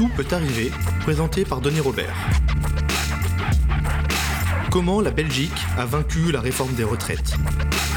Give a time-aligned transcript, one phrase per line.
[0.00, 2.16] Tout peut arriver, présenté par Denis Robert.
[4.70, 7.34] Comment la Belgique a vaincu la réforme des retraites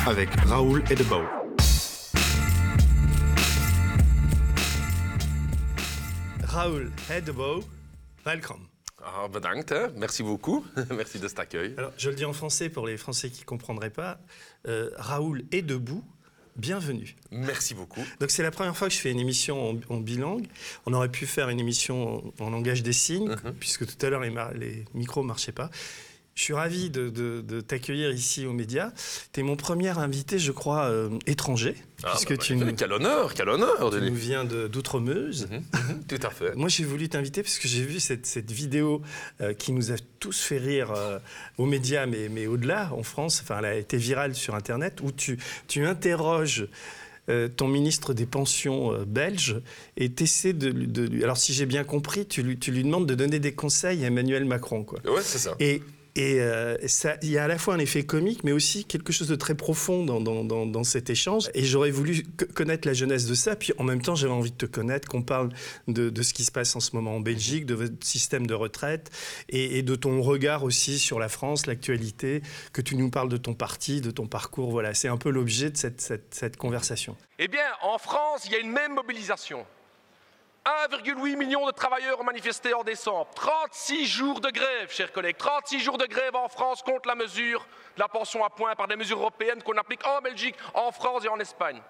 [0.05, 1.21] Avec Raoul Edebau.
[6.43, 7.63] Raoul Edebau,
[8.25, 8.67] welcome.
[9.01, 9.93] Ah, bedankt, hein.
[9.95, 10.65] merci beaucoup.
[10.91, 11.73] merci de cet accueil.
[11.77, 14.20] Alors, je le dis en français pour les Français qui ne comprendraient pas.
[14.67, 16.04] Euh, Raoul est debout.
[16.55, 17.15] Bienvenue.
[17.31, 18.01] Merci beaucoup.
[18.19, 20.45] Donc c'est la première fois que je fais une émission en, en bilingue.
[20.86, 23.54] On aurait pu faire une émission en, en langage des signes, Mhm.
[23.59, 25.71] puisque tout à l'heure les, les micros ne marchaient pas.
[26.36, 28.92] Je suis ravi de, de- de t'accueillir ici aux médias.
[29.33, 32.75] Tu es mon premier invité, je crois, euh, étranger, Ah, puisque bah, tu, bah, nous,
[32.75, 35.47] Quel honneur, quel honneur, tu nous viens d'Outremeuse.
[35.52, 36.56] Mhm, mhm, Tout à fait.
[36.56, 39.03] Moi, j'ai voulu t'inviter parce que j'ai vu cette, cette vidéo
[39.42, 41.19] euh, qui nous a tous fait rire euh,
[41.59, 43.39] aux médias, mais, mais au-delà, en France.
[43.44, 46.67] Enfin, elle a été virale sur Internet, où tu, tu interroges
[47.30, 49.61] euh, ton ministre des Pensions euh, belge
[49.97, 51.23] et tu essaies de, lui- de.
[51.23, 54.08] Alors, si j'ai bien compris, tu lui, tu lui demandes de donner des conseils à
[54.08, 54.84] Emmanuel Macron.
[54.84, 55.00] Quoi.
[55.06, 55.56] Ouais, c'est ça.
[55.59, 55.84] Et,
[56.16, 56.78] et euh,
[57.23, 59.56] il y a à la fois un effet comique, mais aussi quelque chose de très
[59.56, 61.50] profond dans, dans, dans, cet échange.
[61.55, 63.55] Et j'aurais voulu co- connaître la jeunesse de ça.
[63.55, 65.50] Puis en même temps, j'avais envie de te connaître, qu'on parle
[65.88, 68.53] de, de ce qui se passe en ce moment en Belgique, de votre système de
[68.53, 69.09] retraite
[69.50, 72.42] et, de ton regard aussi sur la France, l'actualité,
[72.73, 74.70] que tu nous parles de ton parti, de ton parcours.
[74.72, 77.17] Voilà, c'est un peu l'objet de cette, cette conversation.
[77.39, 79.66] Eh bien, en France, il y a une même mobilisation.
[80.66, 83.28] 1,8 million de travailleurs ont manifesté en décembre.
[83.36, 85.36] 36 jours de grève, chers collègues.
[85.38, 87.66] 36 jours de grève en France contre la mesure
[87.97, 91.25] de la pension à point par des mesures européennes qu'on applique en Belgique, en France
[91.25, 91.81] et en Espagne.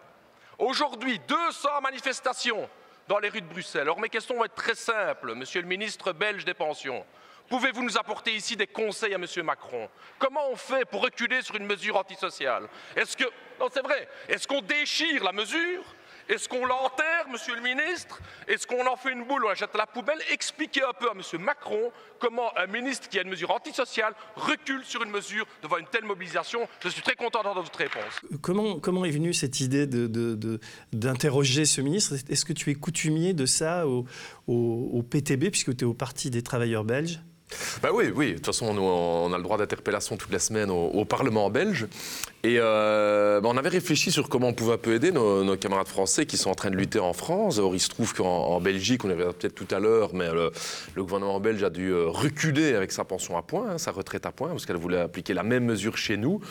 [0.58, 2.68] Aujourd'hui, 200 manifestations
[3.08, 3.82] dans les rues de Bruxelles.
[3.82, 7.06] Alors mes questions vont être très simples, monsieur le ministre belge des pensions.
[7.50, 9.88] Pouvez-vous nous apporter ici des conseils à monsieur Macron?
[10.18, 12.68] Comment on fait pour reculer sur une mesure antisociale?
[12.96, 13.26] Est-ce que
[13.72, 14.08] c'est vrai.
[14.28, 15.84] Est-ce qu'on déchire la mesure
[16.30, 18.20] Est-ce qu'on l'enterre, monsieur le ministre?
[18.48, 20.18] Est-ce qu'on en fait une boule ou on la jette à la poubelle?
[20.32, 24.84] Expliquez un peu à monsieur Macron comment un ministre qui a une mesure antisociale recule
[24.86, 26.68] sur une mesure devant une telle mobilisation.
[26.82, 28.22] Je suis très content d'entendre votre réponse.
[28.42, 30.60] Comment, comment est venue cette idée de- de- de-
[30.94, 32.14] d'interroger ce ministre?
[32.30, 34.06] Est-ce que tu es coutumier de ça au,
[34.48, 37.20] au- au PTB, puisque tu es au Parti des travailleurs belges?
[37.82, 38.30] Bah oui, oui.
[38.32, 41.50] De toute façon, nous, on a le droit d'interpellation toutes les semaines au, au Parlement
[41.50, 41.86] belge.
[42.46, 45.88] Et euh, bah, on avait réfléchi sur comment on pouvait un peu aider nos, camarades
[45.88, 47.58] français qui sont en train de lutter en France.
[47.58, 50.52] Or, il se trouve qu'en en Belgique, on avait peut-être tout à l'heure, mais le,
[50.98, 54.34] gouvernement belge a dû euh, reculer avec sa pension à point, hein, sa retraite à
[54.34, 56.42] point, parce qu'elle voulait appliquer la même mesure chez nous.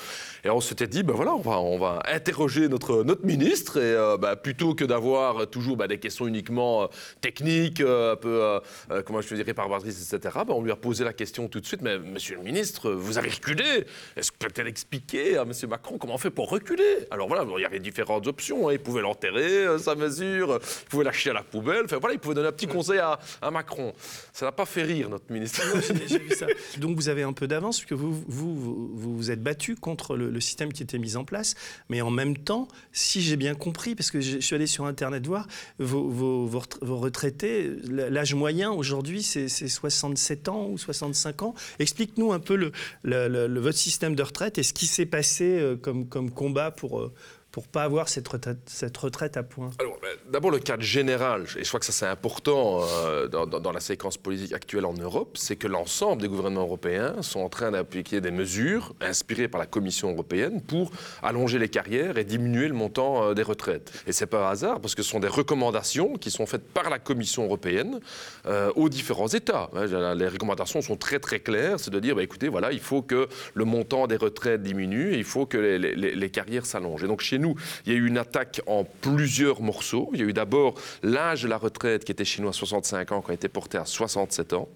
[0.46, 4.74] Et on s'était dit, ben voilà, on va, interroger notre, ministre, et euh, bah, plutôt
[4.74, 6.88] que d'avoir toujours des questions uniquement
[7.20, 8.60] techniques, un peu,
[9.04, 11.98] comment je dirais, réparatrices, etc., on lui a posé la question tout de suite, mais
[11.98, 13.84] monsieur le ministre, vous avez reculé.
[14.16, 16.82] Est-ce que peut-être expliquer à monsieur Macron comment on fait pour reculer?
[17.10, 18.68] Alors voilà, il y avait différentes options.
[18.68, 18.72] hein.
[18.72, 22.18] Il pouvait l'enterrer, euh, sa mesure, il pouvait lâcher à la poubelle, enfin voilà, il
[22.18, 23.92] pouvait donner un petit conseil à, à Macron.
[24.32, 25.62] Ça n'a pas fait rire, notre ministre.
[25.86, 26.46] J'ai j'ai vu ça.
[26.78, 30.16] Donc vous avez un peu d'avance, puisque vous vous, vous, vous vous êtes battu contre
[30.16, 31.54] le, le système qui était mis en place.
[31.88, 34.86] Mais en même temps, si j'ai bien compris, parce que je je suis allé sur
[34.86, 35.46] Internet voir,
[35.78, 41.42] vos, vos, vos retra- vos retraités, l'âge moyen aujourd'hui, c'est c'est 67 ans ou 65
[41.42, 41.54] ans.
[41.78, 42.72] Explique-nous un peu le,
[43.02, 46.70] le- le- le- votre système de retraite et ce qui s'est passé euh, comme, combat
[46.70, 47.08] pour ne
[47.52, 49.70] pour pas avoir cette retraite, cette retraite à point.
[49.78, 49.86] Ben,
[50.30, 53.80] d'abord, le cadre général, et je crois que ça c'est important euh, dans, dans- la
[53.80, 58.20] séquence politique actuelle en Europe, c'est que l'ensemble des gouvernements européens sont en train d'appliquer
[58.20, 60.90] des mesures inspirées par la Commission européenne pour
[61.22, 63.92] allonger les carrières et diminuer le montant euh, des retraites.
[64.06, 66.88] Et c'est pas un hasard, parce que ce sont des recommandations qui sont faites par
[66.90, 68.00] la Commission européenne
[68.46, 69.68] euh, aux différents États.
[69.74, 73.02] Hein, Les recommandations sont très très claires, c'est de dire, bah, écoutez, voilà, il faut
[73.02, 77.04] que le montant des retraites diminue, et il faut que les- les carrières s'allongent.
[77.04, 77.54] Et donc chez nous,
[77.84, 80.10] il y a eu une attaque en plusieurs morceaux.
[80.14, 83.12] Il y a eu d'abord l'âge de la retraite qui était chez nous à 65
[83.12, 84.68] ans, qui a été porté à 67 ans,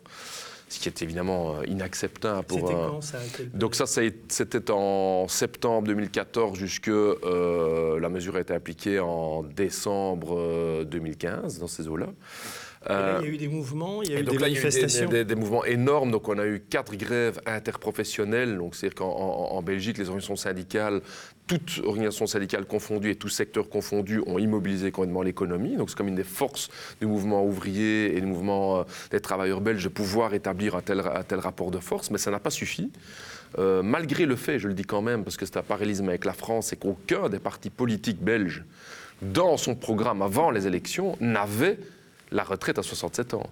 [0.69, 3.19] ce qui est évidemment euh, inacceptable pour C'était quand ça
[3.55, 10.37] donc ça, c'était en septembre 2014 jusque euh, la mesure a été appliquée en décembre
[10.37, 12.09] euh, 2015 dans ces eaux-là.
[12.89, 14.35] Et là, Euh, il y a eu des mouvements, il y a et eu donc
[14.37, 15.09] des là, il y a eu des- manifestations.
[15.11, 16.11] des, des mouvements énormes.
[16.13, 18.57] Donc, on a eu quatre grèves interprofessionnelles.
[18.57, 21.01] Donc, c'est-à-dire qu'en en- en Belgique, les organisations syndicales,
[21.47, 25.77] toutes organisations syndicales confondues et tous secteurs confondus, ont immobilisé complètement l'économie.
[25.77, 26.69] Donc, c'est comme une des forces
[27.01, 31.01] du mouvement ouvrier et du mouvement euh, des travailleurs belges de pouvoir établir un tel,
[31.01, 32.11] un tel rapport de force.
[32.11, 32.91] Mais ça n'a pas suffi.
[33.59, 36.25] Euh, malgré le fait, je le dis quand même, parce que c'est un parallélisme avec
[36.25, 38.65] la France, c'est qu'aucun des partis politiques belges,
[39.23, 41.79] dans son programme avant les élections, n'avait
[42.37, 43.51] la retraite à 67 ans.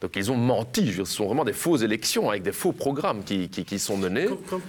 [0.00, 3.78] Donc ils ont menti, ce sont vraiment des fausses élections avec des faux programmes qui,
[3.78, 4.28] sont menés.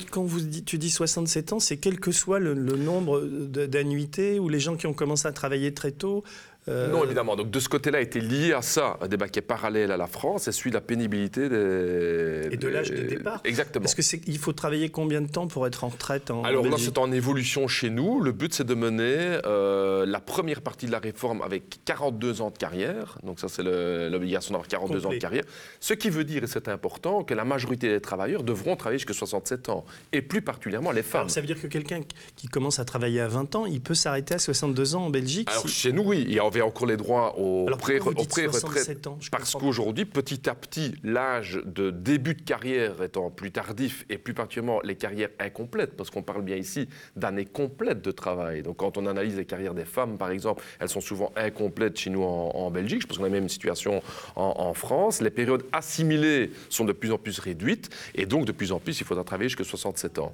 [0.10, 4.60] Quand, vous tu dis 67 ans, c'est quel que soit le, nombre d'annuités ou les
[4.60, 6.26] gens qui ont commencé à travailler très tôt,
[6.68, 7.36] Non, évidemment.
[7.36, 10.08] Donc de ce côté-là était lié à ça, un débat qui est parallèle à la
[10.08, 12.50] France, et celui de la pénibilité des...
[12.52, 13.42] Et de l'âge de départ.
[13.44, 13.84] Exactement.
[13.84, 16.66] Parce que c'est, il faut travailler combien de temps pour être en retraite en Alors
[16.66, 18.22] là, c'est en évolution chez nous.
[18.22, 22.52] Le but, c'est de mener euh, la première partie de la réforme avec 42 ans
[22.52, 23.18] de carrière.
[23.24, 25.44] Donc ça, c'est l'obligation d'avoir 42 ans de carrière.
[25.80, 29.14] Ce qui veut dire, et c'est important, que la majorité des travailleurs devront travailler jusqu'à
[29.14, 29.86] 67 ans.
[30.12, 31.22] Et plus particulièrement les femmes.
[31.22, 32.02] Alors, ça veut dire que quelqu'un
[32.36, 35.50] qui commence à travailler à 20 ans, il peut s'arrêter à 62 ans en Belgique
[35.50, 38.00] Alors si- chez nous, oui, il y avait encore les droits au Alors, pourquoi pré-
[38.00, 38.62] vous au dites pré-retraite?
[38.62, 39.18] 67 ans?
[39.20, 44.18] Je Parce qu'aujourd'hui, petit à petit, l'âge de début de carrière étant plus tardif et
[44.18, 48.64] plus particulièrement les carrières incomplètes, parce qu'on parle bien ici d'années complètes de travail.
[48.64, 52.10] Donc quand on analyse les carrières des femmes, par exemple, elles sont souvent incomplètes chez
[52.10, 53.02] nous en, en Belgique.
[53.02, 54.02] Je pense qu'on a la même situation
[54.36, 55.22] en, en France.
[55.22, 59.00] Les périodes assimilées sont de plus en plus réduites et donc de plus en plus,
[59.00, 60.34] il faudra travailler jusqu'à 67 ans.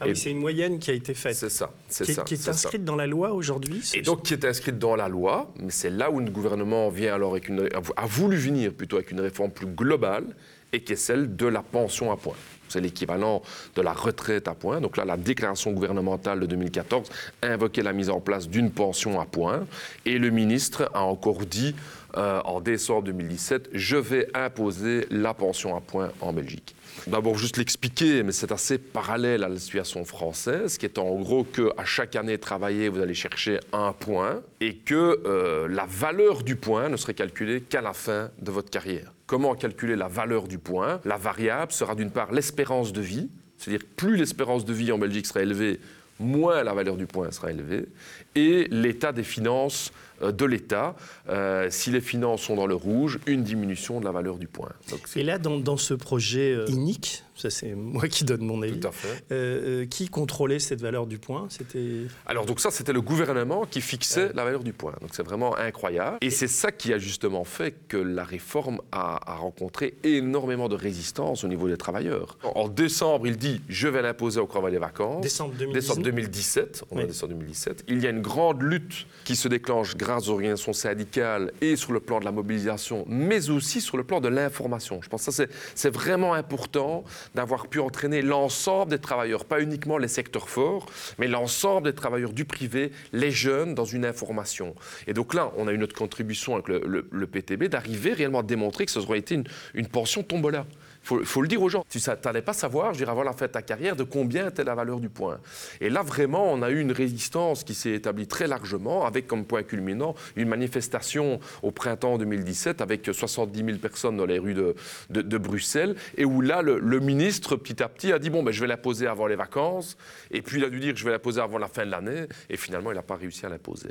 [0.00, 2.22] Ah oui, c'est une moyenne qui a été faite, C'est ça, c'est qui, ça.
[2.22, 2.50] qui est ça.
[2.50, 3.82] inscrite dans la loi aujourd'hui.
[3.94, 7.14] Et donc qui est inscrite dans la loi, mais c'est là où le gouvernement vient
[7.14, 10.24] alors avec une, a voulu venir plutôt avec une réforme plus globale
[10.72, 12.34] et qui est celle de la pension à point.
[12.68, 13.42] C'est l'équivalent
[13.76, 14.80] de la retraite à point.
[14.80, 17.10] Donc là, la déclaration gouvernementale de 2014
[17.42, 19.66] invoquait la mise en place d'une pension à point.
[20.06, 21.74] Et le ministre a encore dit
[22.16, 26.74] euh, en décembre 2017, je vais imposer la pension à point en Belgique.
[27.06, 31.44] D'abord, juste l'expliquer, mais c'est assez parallèle à la situation française, qui est en gros
[31.44, 36.56] qu'à chaque année travaillée, vous allez chercher un point et que euh, la valeur du
[36.56, 39.12] point ne serait calculée qu'à la fin de votre carrière.
[39.26, 41.00] Comment calculer la valeur du point?
[41.04, 45.26] La variable sera d'une part l'espérance de vie, c'est-à-dire plus l'espérance de vie en Belgique
[45.26, 45.80] sera élevée,
[46.22, 47.86] moins la valeur du point sera élevée,
[48.34, 49.92] et l'état des finances
[50.22, 50.94] euh, de l'État.
[51.28, 54.70] Euh, si les finances sont dans le rouge, une diminution de la valeur du point.
[54.90, 58.62] Donc, Et là, dans, dans ce projet euh, inique, ça c'est moi qui donne mon
[58.62, 59.24] avis, tout à fait.
[59.32, 61.46] euh, euh, qui contrôlait cette valeur du point?
[61.50, 64.94] C'était Alors donc ça, c'était le gouvernement qui fixait la valeur du point.
[65.00, 66.18] Donc c'est vraiment incroyable.
[66.20, 70.76] Et c'est ça qui a justement fait que la réforme a, a rencontré énormément de
[70.76, 72.38] résistance au niveau des travailleurs.
[72.54, 75.22] En décembre, il dit je vais l'imposer au travail des vacances.
[75.22, 75.72] décembre 2019.
[75.82, 77.04] Décembre 2017, on est Oui.
[77.04, 77.84] en décembre 2017.
[77.88, 81.92] Il y a une grande lutte qui se déclenche grâce aux organisations syndicales et sur
[81.92, 85.00] le plan de la mobilisation, mais aussi sur le plan de l'information.
[85.02, 85.44] Je pense que ça,
[85.74, 87.04] c'est vraiment important
[87.34, 90.86] d'avoir pu entraîner l'ensemble des travailleurs, pas uniquement les secteurs forts,
[91.18, 94.74] mais l'ensemble des travailleurs du privé, les jeunes, dans une information.
[95.06, 98.84] Et donc là, on a eu notre contribution avec le, PTB d'arriver réellement à démontrer
[98.84, 99.38] que ce aurait été
[99.74, 100.66] une pension tombola.
[101.02, 101.84] Faut, faut le dire aux gens.
[101.88, 104.64] Tu n'allais pas savoir, je dirais, avant la fin de ta carrière, de combien était
[104.64, 105.38] la valeur du point.
[105.80, 109.44] Et là, vraiment, on a eu une résistance qui s'est établie très largement, avec comme
[109.44, 115.38] point culminant une manifestation au printemps 2017 avec 70 000 personnes dans les rues de,
[115.38, 118.66] Bruxelles, et où là, le, ministre, petit à petit, a dit, bon, ben, je vais
[118.66, 119.96] l'imposer avant les vacances,
[120.30, 122.56] et puis il a dû dire, je vais l'imposer avant la fin de l'année, et
[122.56, 123.90] finalement, il n'a pas réussi à l'imposer.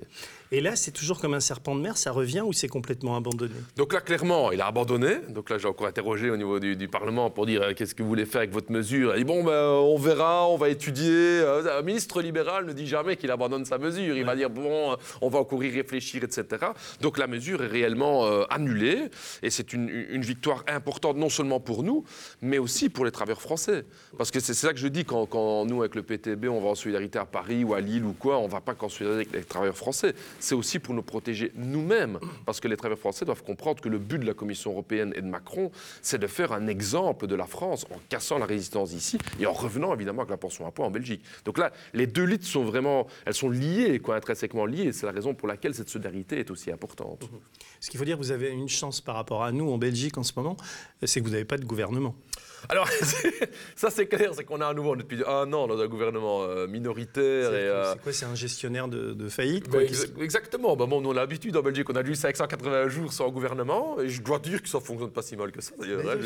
[0.53, 3.55] Et là, c'est toujours comme un serpent de mer, ça revient ou c'est complètement abandonné?
[3.77, 5.19] Donc là, clairement, il a abandonné.
[5.29, 8.09] Donc là, j'ai encore interrogé au niveau du, Parlement pour dire euh, qu'est-ce que vous
[8.09, 9.15] voulez faire avec votre mesure?
[9.15, 11.09] Il dit bon, ben, on verra, on va étudier.
[11.09, 14.17] Euh, Un ministre libéral ne dit jamais qu'il abandonne sa mesure.
[14.17, 16.65] Il va dire bon, euh, on va encore y réfléchir, etc.
[16.99, 19.09] Donc la mesure est réellement annulée.
[19.41, 22.03] Et c'est une, victoire importante, non seulement pour nous,
[22.41, 23.85] mais aussi pour les travailleurs français.
[24.17, 26.59] Parce que c'est c'est ça que je dis quand, quand nous, avec le PTB, on
[26.59, 28.89] va en solidarité à Paris ou à Lille ou quoi, on ne va pas qu'en
[28.89, 30.13] solidarité avec les travailleurs français.
[30.41, 32.19] C'est aussi pour nous protéger nous-mêmes.
[32.45, 35.21] Parce que les travailleurs français doivent comprendre que le but de la Commission européenne et
[35.21, 39.17] de Macron, c'est de faire un exemple de la France en cassant la résistance ici
[39.39, 41.23] et en revenant évidemment avec la pension à point en Belgique.
[41.45, 44.91] Donc là, les deux luttes sont vraiment, elles sont liées, intrinsèquement liées.
[44.91, 47.29] C'est la raison pour laquelle cette solidarité est aussi importante.
[47.79, 50.23] Ce qu'il faut dire, vous avez une chance par rapport à nous en Belgique en
[50.23, 50.57] ce moment,
[51.03, 52.15] c'est que vous n'avez pas de gouvernement.
[52.69, 52.87] Alors,
[53.75, 56.67] ça c'est clair, c'est qu'on a à nouveau depuis un an dans un gouvernement euh,
[56.67, 57.49] minoritaire.
[57.49, 60.75] C'est euh, c'est quoi C'est un gestionnaire de, de faillite quoi, exa- qui- exactement.
[60.75, 63.99] Ben, bon, nous, on a l'habitude en Belgique, on a eu 580 jours sans gouvernement.
[63.99, 65.71] Et je dois dire que ça fonctionne pas si mal que ça.
[65.79, 66.17] d'ailleurs, hein.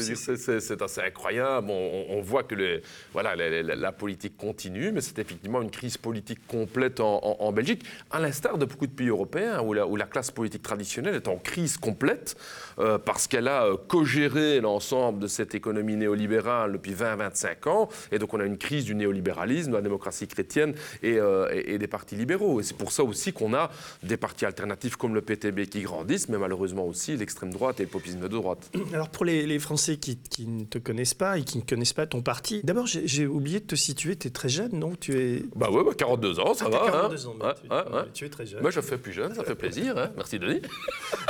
[0.59, 1.67] c'est- assez incroyable.
[1.69, 2.81] On, on voit que les-
[3.13, 7.83] voilà, la, politique continue, mais c'est effectivement une crise politique complète en, en- en Belgique,
[8.11, 11.27] à l'instar de beaucoup de pays européens où la, où la classe politique traditionnelle est
[11.29, 12.35] en crise complète
[12.79, 17.89] euh, parce qu'elle a euh, co-géré l'ensemble de cette économie néolibérale depuis 20-25 ans.
[18.11, 21.73] Et donc, on a une crise du néolibéralisme, de la démocratie chrétienne et, euh, et-
[21.73, 22.59] et des partis libéraux.
[22.59, 23.71] Et c'est pour ça aussi qu'on a
[24.03, 27.89] des partis alternatifs comme le PTB qui grandissent, mais malheureusement aussi l'extrême droite et le
[27.89, 28.69] populisme de droite.
[28.93, 31.93] Alors pour les, les Français qui, qui ne te connaissent pas et qui ne connaissent
[31.93, 35.17] pas ton parti, d'abord j'ai oublié de te situer, tu es très jeune, donc tu
[35.17, 35.43] es...
[35.55, 36.77] Bah ouais, bah 42 ans, ça Ah, va.
[36.79, 36.91] t'as hein.
[37.09, 38.03] 42 ans, mais Ouais, tu, ouais, ouais.
[38.13, 38.61] tu es très jeune.
[38.61, 39.97] Moi, je fais plus jeune, ça fait plaisir.
[39.97, 40.11] hein.
[40.15, 40.61] Merci, Denis.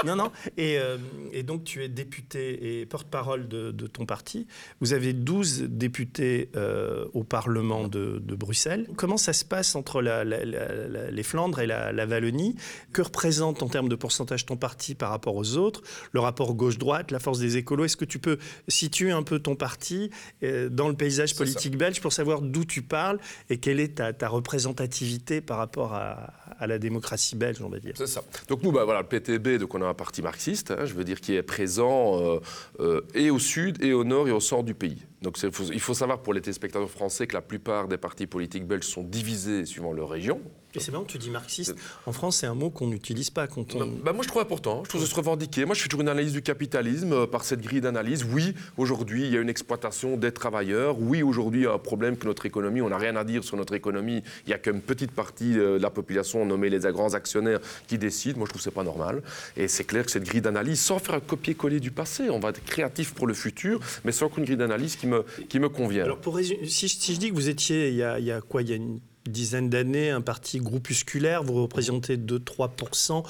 [0.06, 0.32] Non, non.
[0.58, 0.98] Et, euh,
[1.32, 4.48] et donc, tu es député et porte-parole de, de ton parti.
[4.82, 8.88] Vous Vous avez 12 députés euh, au Parlement de, de, Bruxelles.
[8.96, 12.56] Comment ça se passe entre la, la, la, les Flandres et la, Wallonie?
[12.94, 15.82] Que représente en termes de pourcentage ton parti par rapport aux autres?
[16.12, 18.38] Le rapport gauche-droite, la force des écolos Est-ce que tu peux
[18.68, 20.12] situer un peu ton parti
[20.44, 23.18] euh, dans le paysage politique belge pour savoir d'où tu parles
[23.50, 27.80] et quelle est ta, ta représentativité par rapport à, à, la démocratie belge, on va
[27.80, 27.94] dire?
[27.98, 28.22] C'est ça.
[28.50, 31.04] Donc nous, bah, voilà, le PTB, donc on a un parti marxiste, hein, je veux
[31.04, 32.40] dire, qui est présent euh,
[32.80, 35.06] euh, et au sud, et au nord, et au centre du pays.
[35.26, 38.86] Donc il faut savoir pour les téléspectateurs français que la plupart des partis politiques belges
[38.86, 40.40] sont divisés suivant leur région.
[40.76, 41.76] Et c'est marrant, tu dis marxiste.
[42.06, 43.88] En France, c'est un mot qu'on n'utilise pas quand on.
[44.04, 44.84] Bah, moi, je trouve important.
[44.84, 45.64] Je trouve que se revendiquer.
[45.64, 48.26] Moi, je fais toujours une analyse du capitalisme euh, par cette grille d'analyse.
[48.30, 51.00] Oui, aujourd'hui, il y a une exploitation des travailleurs.
[51.00, 53.44] Oui, aujourd'hui, il y a un problème que notre économie, on n'a rien à dire
[53.46, 54.22] sur notre économie.
[54.46, 57.98] Il n'y a qu'une petite partie euh, de la population, nommée les grands actionnaires, qui
[57.98, 58.36] décide.
[58.36, 59.22] Moi, je trouve que c'est pas normal.
[59.56, 62.50] Et c'est clair que cette grille d'analyse, sans faire un copier-coller du passé, on va
[62.50, 65.15] être créatif pour le futur, mais sans qu'une grille d'analyse qui me,
[65.50, 66.06] qui me convienne.
[66.06, 68.32] Alors, pour résumer, si, si, je dis que vous étiez, il y a, il y
[68.32, 73.24] a quoi Il y a une dizaine d'années, un parti groupusculaire, vous représentez 2-3%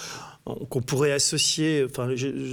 [0.70, 2.10] qu'on pourrait associer, enfin,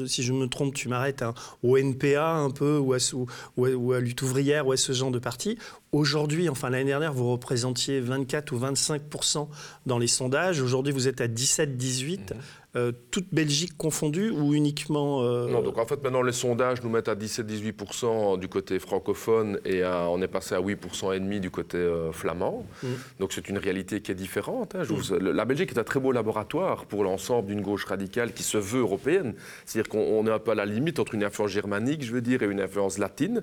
[0.07, 3.93] si je me trompe, tu m'arrêtes, hein, au NPA un peu, ou à, ou, ou
[3.93, 5.59] à, Lutte ouvrière, ou à ce genre de parti.
[5.93, 9.49] Aujourd'hui, enfin l'année dernière, vous représentiez 24 ou 25%
[9.85, 10.62] dans les sondages.
[10.62, 12.19] Aujourd'hui, vous êtes à 17-18.
[12.19, 12.37] Mmh.
[12.75, 15.47] Euh, toute Belgique confondue ou uniquement euh...
[15.47, 19.83] Non, donc en fait maintenant les sondages nous mettent à 17-18% du côté francophone et
[19.83, 22.64] à, on est passé à 8% et demi du côté euh, flamand.
[22.83, 22.87] Mmh.
[23.21, 24.75] Donc c'est une réalité qui est différente.
[24.75, 24.85] Hein.
[24.85, 25.19] Vous, mmh.
[25.19, 28.81] La Belgique est un très beau laboratoire pour l'ensemble d'une gauche radicale qui se veut
[28.81, 29.35] européenne.
[29.67, 32.43] C'est-à-dire qu'on est un peu à la limite entre une influence germanique, je veux dire,
[32.43, 33.43] et une influence latine,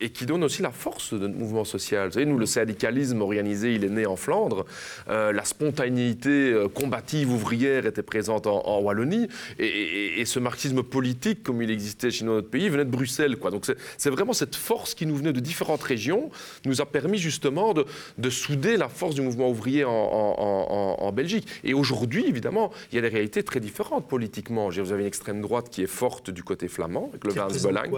[0.00, 2.06] et qui donne aussi la force de notre mouvement social.
[2.06, 4.64] Vous savez, nous, le syndicalisme organisé, il est né en Flandre.
[5.06, 11.42] La spontanéité combative ouvrière était présente en, en Wallonie, et, et, et, ce marxisme politique,
[11.42, 13.36] comme il existait chez notre pays, venait de Bruxelles.
[13.36, 13.50] Quoi.
[13.50, 16.30] Donc c'est vraiment cette force qui nous venait de différentes régions,
[16.64, 17.84] nous a permis justement de,
[18.18, 21.46] de souder la force du mouvement ouvrier en, en, en Belgique.
[21.64, 24.68] Et aujourd'hui, évidemment, il y a des réalités très différentes politiquement.
[24.68, 27.90] Vous avez une extrême droite qui est forte du côté flamand, avec le Vance Belang,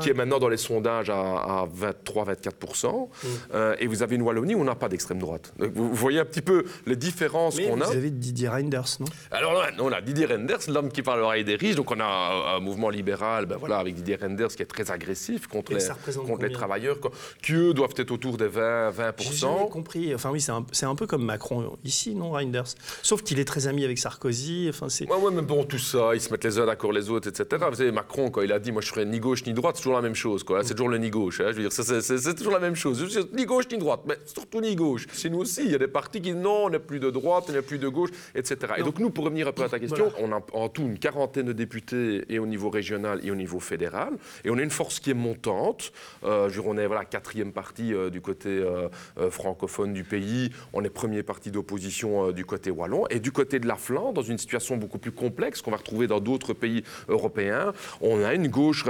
[0.00, 2.86] qui est maintenant dans les sondages à, à 23-24%.
[2.86, 3.28] Mm.
[3.54, 5.52] Euh, et vous avez une Wallonie où on n'a pas d'extrême droite.
[5.58, 7.86] Donc vous voyez un petit peu les différences qu'on a.
[7.86, 9.06] Vous avez Didier Reinders, non?
[9.30, 11.76] Alors là, on a Didier Reinders, l'homme qui parle l'oreille des riches.
[11.76, 14.90] Donc on a un, un mouvement libéral, ben voilà, avec Didier Reinders qui est très
[14.90, 15.80] agressif contre, les,
[16.26, 16.98] contre les, travailleurs,
[17.42, 19.22] qui eux doivent être autour des 20, 20%.
[19.32, 20.14] J'ai compris.
[20.14, 22.74] Enfin oui, c'est un, un, peu comme Macron ici, non, Reinders?
[23.02, 24.66] Sauf qu'il est très ami avec Sarkozy.
[24.68, 25.08] Enfin, c'est.
[25.10, 27.64] Ouais, ouais, mais bon, tout ça, ils se mettent les uns d'accord les autres, etc.
[27.68, 29.82] Vous savez, Macron, quand il a dit, moi je serai ni gauche ni droite, c'est
[29.82, 30.42] toujours la même chose.
[30.44, 30.62] Quoi.
[30.64, 31.40] C'est toujours le ni gauche.
[31.40, 31.48] Hein.
[31.50, 33.02] Je veux dire, c'est toujours la même chose.
[33.32, 35.06] Ni gauche ni droite, mais surtout ni gauche.
[35.12, 37.10] Chez nous aussi, il y a des partis qui disent non, on n'est plus de
[37.10, 38.56] droite, on n'est plus de gauche, etc.
[38.78, 41.46] Et donc nous, pour revenir peu à ta question, on a en tout une quarantaine
[41.46, 44.14] de députés et au niveau régional et au niveau fédéral.
[44.44, 45.92] Et on a une force qui est montante.
[46.24, 48.88] Euh, on est voilà, quatrième parti euh, du côté euh,
[49.30, 50.50] francophone du pays.
[50.72, 53.06] On est premier parti d'opposition du côté wallon.
[53.10, 56.06] Et du côté de la Flandre, dans une situation beaucoup plus complexe qu'on va retrouver
[56.06, 58.84] dans d'autres pays européens, on a une gauche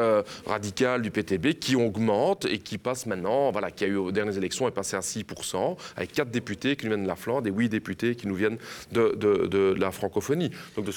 [0.47, 4.37] radicale du PTB qui augmente et qui passe maintenant, voilà, qui a eu aux dernières
[4.37, 7.51] élections, est passé à 6%, avec 4 députés qui nous viennent de la Flandre et
[7.51, 8.59] 8 députés qui nous viennent
[8.93, 10.51] de, la francophonie.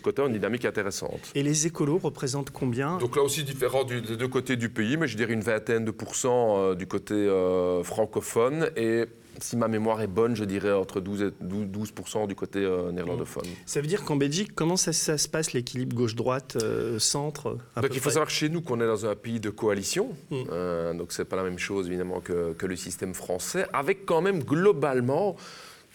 [0.06, 1.32] Côté, une dynamique intéressante.
[1.36, 2.98] Et les écolos représentent combien?
[2.98, 5.84] Donc là aussi différent du, des deux côtés du pays, mais je dirais une vingtaine
[5.86, 9.06] de pourcents euh, du côté euh, francophone et
[9.42, 12.92] si ma mémoire est bonne, je dirais entre 12 et 12, 12 du côté euh,
[12.92, 13.46] néerlandophone.
[13.66, 17.88] Ça veut dire qu'en Belgique, comment ça, ça se passe l'équilibre gauche-droite, euh, centre Donc
[17.92, 18.12] il faut près?
[18.12, 20.36] savoir chez nous qu'on est dans un pays de coalition, mm.
[20.52, 24.22] euh, donc c'est pas la même chose évidemment que, que le système français, avec quand
[24.22, 25.36] même globalement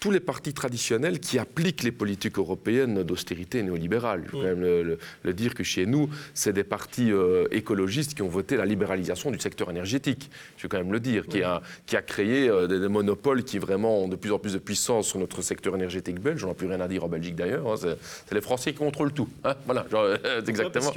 [0.00, 4.25] tous les partis traditionnels qui appliquent les politiques européennes d'austérité néolibérale.
[4.33, 4.47] Je veux mmh.
[4.47, 8.28] même le, le, le, dire que chez nous, c'est des partis euh, écologistes qui ont
[8.28, 10.30] voté la libéralisation du secteur énergétique.
[10.57, 13.45] Je veux quand même le dire, qui, a, qui a créé euh, des, des, monopoles
[13.45, 16.42] qui vraiment ont de plus en plus de puissance sur notre secteur énergétique belge.
[16.45, 17.71] On n'a plus rien à dire en Belgique d'ailleurs.
[17.71, 17.76] Hein.
[17.76, 19.28] C'est les Français qui contrôlent tout.
[19.45, 19.85] Hein voilà,
[20.49, 20.92] exactement.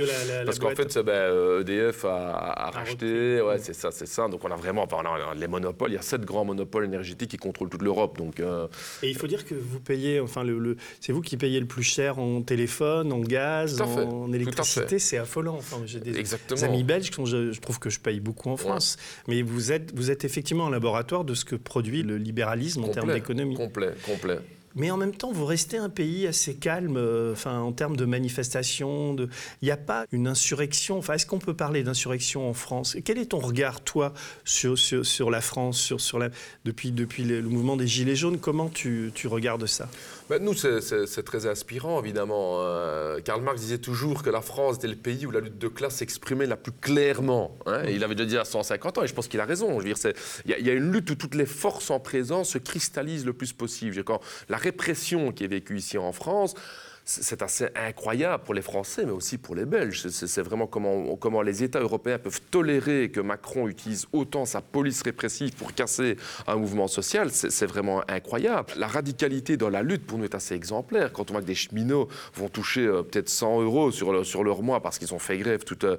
[0.45, 3.41] Parce qu'en fait, ben, EDF a, a, a racheté.
[3.41, 4.29] Ouais, c'est ça, c'est ça.
[4.29, 5.91] Donc on a vraiment, on a les monopoles.
[5.91, 8.17] Il y a sept grands monopoles énergétiques qui contrôlent toute l'Europe.
[8.17, 8.67] Donc euh,
[9.01, 11.65] et il faut dire que vous payez, enfin, le, le c'est vous qui payez le
[11.65, 14.99] plus cher en téléphone, en gaz, en, électricité.
[14.99, 15.55] C'est affolant.
[15.55, 18.97] Enfin, j'ai des amis belges je, je, trouve que je paye beaucoup en France.
[19.27, 19.35] Ouais.
[19.35, 22.91] Mais vous êtes, vous êtes effectivement un laboratoire de ce que produit le libéralisme complet,
[22.91, 23.55] en termes d'économie.
[23.55, 24.39] Complet, complet.
[24.75, 28.05] Mais en même temps, vous restez un pays assez calme euh, enfin, en termes de
[28.05, 29.13] manifestations.
[29.13, 29.29] De...
[29.61, 30.97] Il n'y a pas une insurrection.
[30.97, 32.97] Enfin, Est-ce qu'on peut parler d'insurrection en France?
[33.05, 34.13] Quel est ton regard, toi,
[34.43, 36.29] sur, sur, sur la France sur, sur la...
[36.65, 38.39] depuis, depuis le, mouvement des Gilets jaunes?
[38.39, 39.87] Comment tu, tu regardes ça?
[40.29, 42.57] Ben, Nous, c'est très inspirant, évidemment.
[42.59, 45.67] Euh, Karl Marx disait toujours que la France était le pays où la lutte de
[45.67, 47.57] classe s'exprimait la plus clairement.
[47.65, 47.83] Hein.
[47.87, 49.79] il avait déjà dit à 150 ans, et je pense qu'il a raison.
[49.81, 49.93] Il
[50.45, 54.03] y, a une lutte où toutes les forces en présence se cristallisent le plus possible.
[54.03, 56.55] Quand la répression qui est vécue ici en France,
[57.05, 60.07] c'est assez incroyable pour les Français, mais aussi pour les Belges.
[60.07, 65.51] C'est vraiment comment, les États européens peuvent tolérer que Macron utilise autant sa police répressive
[65.53, 66.15] pour casser
[66.47, 67.29] un mouvement social.
[67.31, 68.73] C'est vraiment incroyable.
[68.77, 71.11] La radicalité dans la lutte, pour nous, est assez exemplaire.
[71.11, 74.81] Quand on voit que des cheminots vont toucher euh, peut-être 100 euros sur, leur mois
[74.81, 75.97] parce qu'ils ont fait grève tout, euh,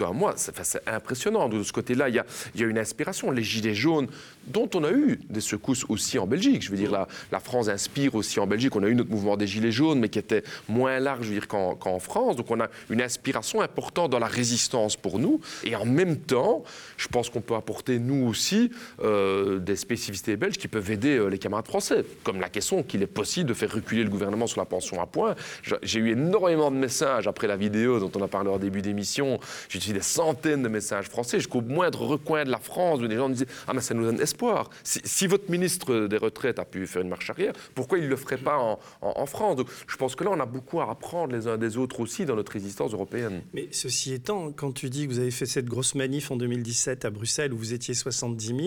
[0.00, 1.48] un mois, c'est impressionnant.
[1.48, 3.30] De ce côté-là, il y a, y a, une inspiration.
[3.30, 4.08] Les gilets jaunes,
[4.46, 6.62] dont on a eu des secousses aussi en Belgique.
[6.62, 8.74] Je veux dire, la, la France inspire aussi en Belgique.
[8.74, 10.29] On a eu notre mouvement des gilets jaunes, mais qui est
[10.68, 12.36] moins large je veux dire, qu'en France.
[12.36, 15.40] Donc on a une inspiration importante dans la résistance pour nous.
[15.64, 16.64] Et en même temps,
[16.96, 18.70] je pense qu'on peut apporter, nous aussi,
[19.02, 22.04] euh, des spécificités belges qui peuvent aider euh, les camarades français.
[22.24, 25.06] Comme la question qu'il est possible de faire reculer le gouvernement sur la pension à
[25.06, 25.34] point.
[25.82, 29.38] J'ai eu énormément de messages après la vidéo dont on a parlé au début d'émission.
[29.68, 33.16] J'ai reçu des centaines de messages français jusqu'au moindre recoin de la France où des
[33.16, 34.70] gens me disaient Ah, mais ça nous donne espoir.
[34.84, 38.16] Si, votre ministre des Retraites a pu faire une marche arrière, pourquoi il ne le
[38.16, 38.58] ferait pas
[39.00, 39.60] en, France?
[39.86, 42.36] Je pense que là, on a beaucoup à apprendre les uns des autres aussi dans
[42.36, 43.42] notre résistance européenne.
[43.52, 47.04] Mais ceci étant, quand tu dis que vous avez fait cette grosse manif en 2017
[47.04, 48.58] à Bruxelles où vous étiez 70 000,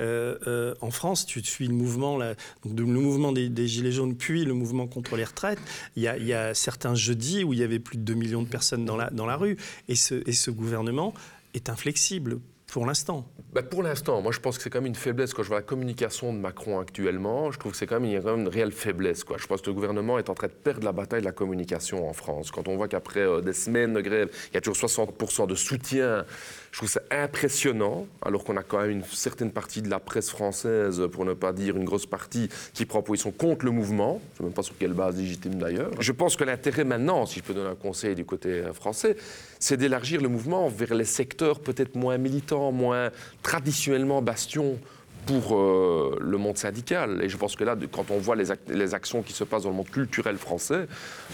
[0.00, 4.54] euh, euh, en France, tu suis le mouvement, le mouvement des, Gilets jaunes, puis le
[4.54, 5.60] mouvement contre les retraites.
[5.96, 8.84] Il y, a, certains jeudis où il y avait plus de 2 millions de personnes
[8.84, 9.56] dans la, rue.
[9.88, 11.14] Et ce gouvernement
[11.54, 12.40] est inflexible
[12.70, 15.34] pour l'instant bah, Pour l'instant, moi je pense que c'est quand même une faiblesse.
[15.34, 18.30] Quand je vois la communication de Macron actuellement, je trouve que c'est quand, même, quand
[18.36, 19.24] même une réelle faiblesse.
[19.24, 19.36] Quoi.
[19.38, 22.08] Je pense que le gouvernement est en train de perdre la bataille de la communication
[22.08, 22.50] en France.
[22.50, 25.54] Quand on voit qu'après euh, des semaines de grève, il y a toujours 60% de
[25.54, 26.24] soutien
[26.72, 30.30] je trouve ça impressionnant, alors qu'on a quand même une certaine partie de la presse
[30.30, 34.20] française, pour ne pas dire une grosse partie, qui prend position contre le mouvement.
[34.20, 35.90] Je ne sais même pas sur quelle base légitime d'ailleurs.
[36.00, 39.16] Je pense que l'intérêt maintenant, si je peux donner un conseil du côté français,
[39.58, 43.10] c'est d'élargir le mouvement vers les secteurs peut-être moins militants, moins
[43.42, 44.78] traditionnellement bastions
[45.26, 47.20] pour euh, le monde syndical.
[47.22, 49.70] Et je pense que là, quand on voit les, les, actions qui se passent dans
[49.70, 50.86] le monde culturel français,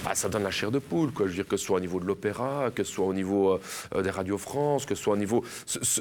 [0.04, 1.12] bah, ça donne la chair de poule.
[1.12, 1.26] Quoi.
[1.26, 3.60] Je veux que ce soit au niveau de l'opéra, que ce soit au niveau euh,
[3.94, 5.44] euh, des radios France, que ce soit au niveau...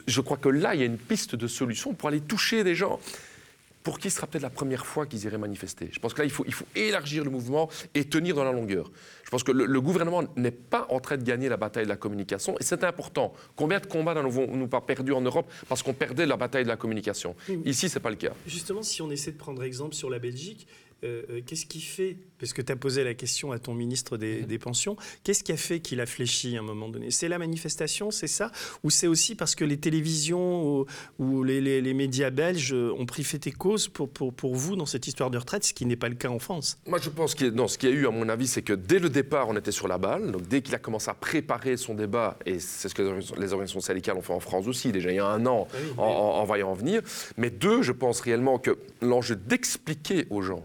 [0.07, 2.75] Je crois que là, il y a une piste de solution pour aller toucher des
[2.75, 2.99] gens
[3.83, 5.89] pour qui ce sera peut-être la première fois qu'ils iraient manifester.
[5.91, 8.51] Je pense que là, il faut, il faut élargir le mouvement et tenir dans la
[8.51, 8.89] longueur.
[9.35, 12.55] Pense que le, gouvernement n'est pas en train de gagner la bataille de la communication,
[12.57, 13.33] et c'est important.
[13.57, 16.77] Combien de combats n'avons-nous pas perdus en Europe parce qu'on perdait la bataille de la
[16.77, 17.35] communication?
[17.65, 18.31] Ici, ce n'est pas le cas.
[18.47, 20.67] Justement, si on essaie de prendre exemple sur la Belgique,
[21.05, 24.17] euh, euh, qu'est-ce qui fait, parce que tu as posé la question à ton ministre
[24.17, 24.57] des, mhm.
[24.57, 27.11] pensions, qu'est-ce qui a fait qu'il a fléchi à un moment donné?
[27.11, 28.51] C'est la manifestation, c'est ça?
[28.83, 30.85] Ou c'est aussi parce que les télévisions
[31.19, 35.07] ou, les, médias belges ont pris fait et cause pour, pour, pour, vous dans cette
[35.07, 36.77] histoire de retraite, ce qui n'est pas le cas en France?
[36.87, 38.99] Moi, je pense que ce qu'il y a eu, à mon avis, c'est que dès
[38.99, 40.31] le départ, on était sur la balle.
[40.31, 43.01] Donc, dès qu'il a commencé à préparer son débat, et c'est ce que
[43.39, 45.77] les organisations syndicales ont fait en France aussi, déjà il y a un an, ah
[45.97, 47.01] en, en, en voyant venir.
[47.37, 50.63] Mais deux, je pense réellement que l'enjeu d'expliquer aux gens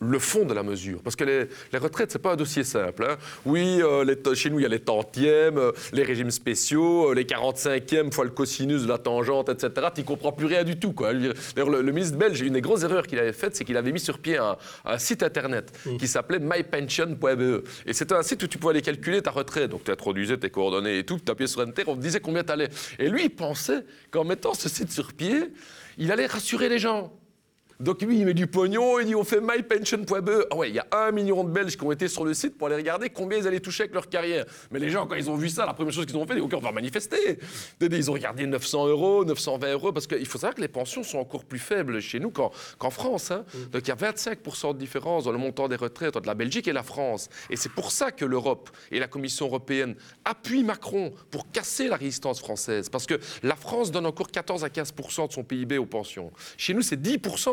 [0.00, 1.02] le fond de la mesure.
[1.02, 3.06] Parce que les, les retraites, ce n'est pas un dossier simple.
[3.08, 3.16] Hein.
[3.44, 7.14] Oui, euh, les, chez nous, il y a les tantièmes, euh, les régimes spéciaux, euh,
[7.14, 9.88] les 45e fois le cosinus de la tangente, etc.
[9.94, 10.94] Tu n'y comprends plus rien du tout.
[10.94, 14.00] D'ailleurs, le, ministre belge, une des grosses erreurs qu'il avait faites, c'est qu'il avait mis
[14.00, 14.56] sur pied un,
[14.98, 15.96] site internet mmh.
[15.96, 17.64] qui s'appelait mypension.be.
[17.86, 19.70] Et c'était un site où tu pouvais aller calculer ta retraite.
[19.70, 22.44] Donc tu introduisais tes coordonnées et tout, tu appuyais sur Enter, on te disait combien
[22.44, 22.68] tu allais.
[22.98, 25.52] Et lui, il pensait qu'en mettant ce site sur pied,
[25.98, 27.12] il allait rassurer les gens.
[27.80, 30.46] Donc lui, il met du pognon, il dit on fait mypension.be.
[30.50, 32.56] Ah ouais, il y a un million de Belges qui ont été sur le site
[32.56, 34.44] pour aller regarder combien ils allaient toucher avec leur carrière.
[34.70, 36.40] Mais les gens, quand ils ont vu ça, la première chose qu'ils ont fait, c'est
[36.40, 37.38] OK, on va manifester.
[37.80, 41.18] Ils ont regardé 900 euros, 920 euros, parce qu'il faut savoir que les pensions sont
[41.18, 43.30] encore plus faibles chez nous qu'en France.
[43.30, 43.44] Hein.
[43.54, 43.70] Mm.
[43.70, 46.68] Donc il y a 25% de différence dans le montant des retraites entre la Belgique
[46.68, 47.28] et la France.
[47.50, 51.96] Et c'est pour ça que l'Europe et la Commission européenne appuient Macron pour casser la
[51.96, 52.88] résistance française.
[52.88, 56.32] Parce que la France donne encore 14 à 15% de son PIB aux pensions.
[56.56, 57.48] Chez nous, c'est 10%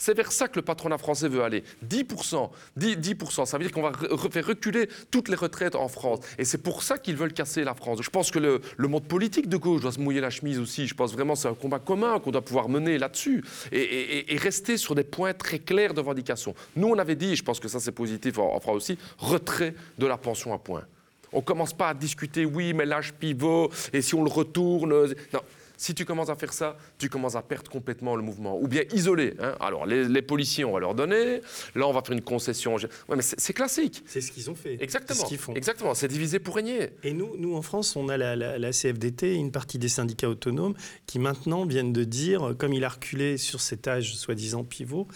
[0.00, 1.64] C'est vers ça que le patronat français veut aller.
[1.86, 3.92] 10%, 10, ça veut dire qu'on va
[4.30, 6.20] faire reculer toutes les retraites en France.
[6.38, 7.98] Et c'est pour ça qu'ils veulent casser la France.
[8.00, 10.86] Je pense que le, monde politique de gauche doit se mouiller la chemise aussi.
[10.86, 14.76] Je pense vraiment que c'est un combat commun qu'on doit pouvoir mener là-dessus et, rester
[14.76, 16.54] sur des points très clairs de revendication.
[16.76, 20.06] Nous, on avait dit, je pense que ça c'est positif en, France aussi, retrait de
[20.06, 20.84] la pension à point.
[21.32, 24.90] On commence pas à discuter, oui, mais l'âge pivot, et si on le retourne.
[25.32, 25.40] Non
[25.80, 28.58] Si tu commences à faire ça, tu commences à perdre complètement le mouvement.
[28.60, 29.34] Ou bien isoler.
[29.40, 29.54] hein.
[29.60, 31.40] Alors, les, les policiers, on va leur donner.
[31.76, 32.74] Là, on va faire une concession.
[32.74, 34.02] Ouais, mais c'est classique.
[34.04, 34.76] C'est ce qu'ils ont fait.
[34.82, 35.14] Exactement.
[35.20, 35.54] C'est ce qu'ils font.
[35.54, 35.94] Exactement.
[35.94, 36.90] C'est divisé pour régner.
[37.04, 40.28] Et nous, nous, en France, on a la, la- la CFDT, une partie des syndicats
[40.28, 40.74] autonomes,
[41.06, 45.06] qui maintenant viennent de dire, comme il a reculé sur cet âge soi-disant pivot,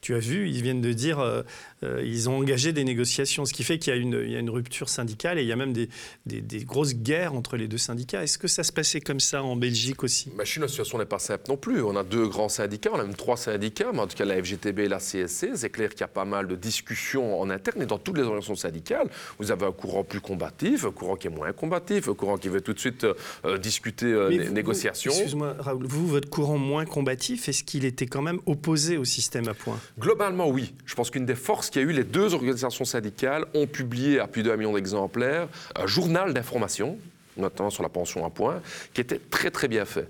[0.00, 1.42] tu as vu, ils viennent de dire, euh,
[1.82, 4.36] euh, ils ont engagé des négociations, ce qui fait qu'il y, a une- il y
[4.36, 5.88] a une rupture syndicale et il y a même des,
[6.26, 8.22] des- des grosses guerres entre les deux syndicats.
[8.22, 10.30] Est-ce que ça se passait comme ça en Belgique aussi?
[10.36, 11.82] Ma Chine, la situation n'est pas simple non plus.
[11.82, 14.42] On a deux grands syndicats, on a même trois syndicats, mais en tout cas la
[14.42, 15.50] FGTB et la CSC.
[15.54, 18.22] C'est clair qu'il y a pas mal de discussions en interne et dans toutes les
[18.22, 19.08] organisations syndicales.
[19.38, 22.48] Vous avez un courant plus combatif, un courant qui est moins combatif, un courant qui
[22.48, 25.10] veut tout de suite euh, euh, discuter vous- négociations.
[25.12, 29.48] Excuse-moi, Raoul, vous, votre courant moins combatif, est-ce qu'il était quand même opposé au système
[29.48, 30.74] à points Globalement, oui.
[30.86, 34.20] Je pense qu'une des forces qu'il y a eu, les deux organisations syndicales ont publié
[34.20, 36.98] à plus d'un million d'exemplaires un journal d'information
[37.36, 38.60] notamment sur la pension à points,
[38.92, 40.08] qui était très très bien fait.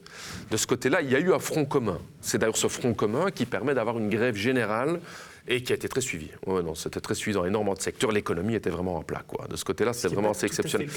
[0.51, 1.99] De ce côté-là, il y a eu un front commun.
[2.21, 5.01] C'est d'ailleurs ce front commun qui permet d'avoir une grève générale
[5.47, 6.29] et qui a été très suivi.
[6.47, 8.11] Ouais, non, c'était très suivi dans énormément de secteurs.
[8.11, 9.23] L'économie était vraiment en plat.
[9.27, 9.47] Quoi.
[9.49, 10.88] De ce côté-là, c'est C'est vraiment assez à exceptionnel.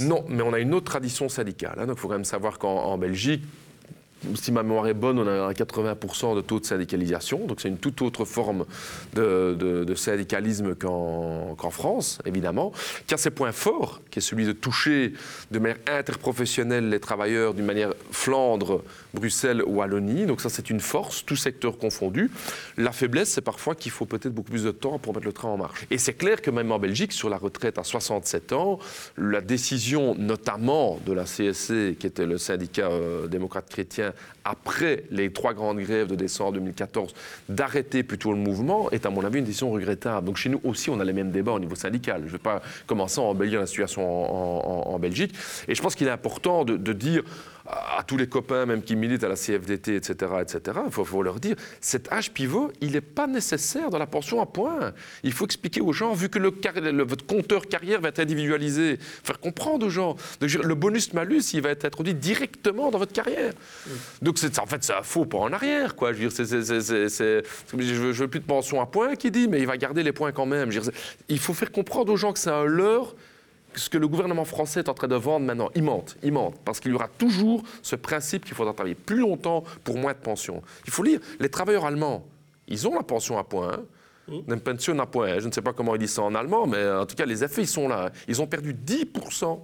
[0.00, 1.76] Non, mais on a une autre tradition syndicale.
[1.78, 1.86] hein.
[1.86, 3.42] donc il faut quand même savoir qu'en en Belgique,
[4.34, 7.46] si ma mémoire est bonne, on a un 80% de taux de syndicalisation.
[7.46, 8.64] Donc c'est une toute autre forme
[9.14, 12.72] de, syndicalisme qu'en qu'en France, évidemment,
[13.06, 15.12] qui a ses points forts, qui est celui de toucher
[15.50, 18.82] de manière interprofessionnelle les travailleurs d'une manière Flandre,
[19.14, 20.26] Bruxelles, Wallonie.
[20.26, 22.30] Donc ça c'est une force, tout secteur confondu.
[22.76, 25.48] La faiblesse, c'est parfois qu'il faut peut-être beaucoup plus de temps pour mettre le train
[25.48, 25.86] en marche.
[25.90, 28.78] Et c'est clair que même en Belgique, sur la retraite à 67 ans,
[29.16, 34.12] la décision notamment de la CSC, qui était le syndicat euh, démocrate chrétien,
[34.44, 37.14] après les trois grandes grèves de décembre 2014,
[37.48, 40.26] d'arrêter plutôt le mouvement, est à mon avis une décision regrettable.
[40.26, 42.22] Donc chez nous aussi, on a les mêmes débats au niveau syndical.
[42.22, 45.32] Je ne vais pas commencer à embellir la situation en, Belgique.
[45.68, 47.22] Et je pense qu'il est important de dire
[47.68, 51.04] à, à tous les copains, même qui militent à la CFDT, etc., etc., il faut,
[51.04, 54.92] faut leur dire, cet âge pivot, il n'est pas nécessaire dans la pension à points.
[55.22, 58.20] Il faut expliquer aux gens, vu que le, car- le- votre compteur carrière va être
[58.20, 60.16] individualisé, faire comprendre aux gens.
[60.40, 63.52] Donc, le bonus-malus, il va être introduit directement dans votre carrière.
[64.22, 66.12] Donc, en fait, c'est un faux pas en arrière, quoi.
[66.12, 69.60] Je veux dire, je, veux, je veux plus de pension à points, qui dit, mais
[69.60, 70.70] il va garder les points quand même.
[70.70, 70.82] Dire,
[71.28, 73.14] il faut faire comprendre aux gens que c'est un leurre
[73.78, 76.54] ce que le gouvernement français est en train de vendre maintenant, il mente, il mente,
[76.64, 80.18] parce qu'il y aura toujours ce principe qu'il faudra travailler plus longtemps pour moins de
[80.18, 80.62] pension.
[80.86, 82.24] Il faut lire, les travailleurs allemands,
[82.66, 83.82] ils ont la pension à point, hein.
[84.48, 86.86] une pension à point, je ne sais pas comment ils disent ça en allemand, mais
[86.90, 88.06] en tout cas les effets, ils sont là.
[88.06, 88.10] hein.
[88.28, 89.58] Ils ont perdu 10%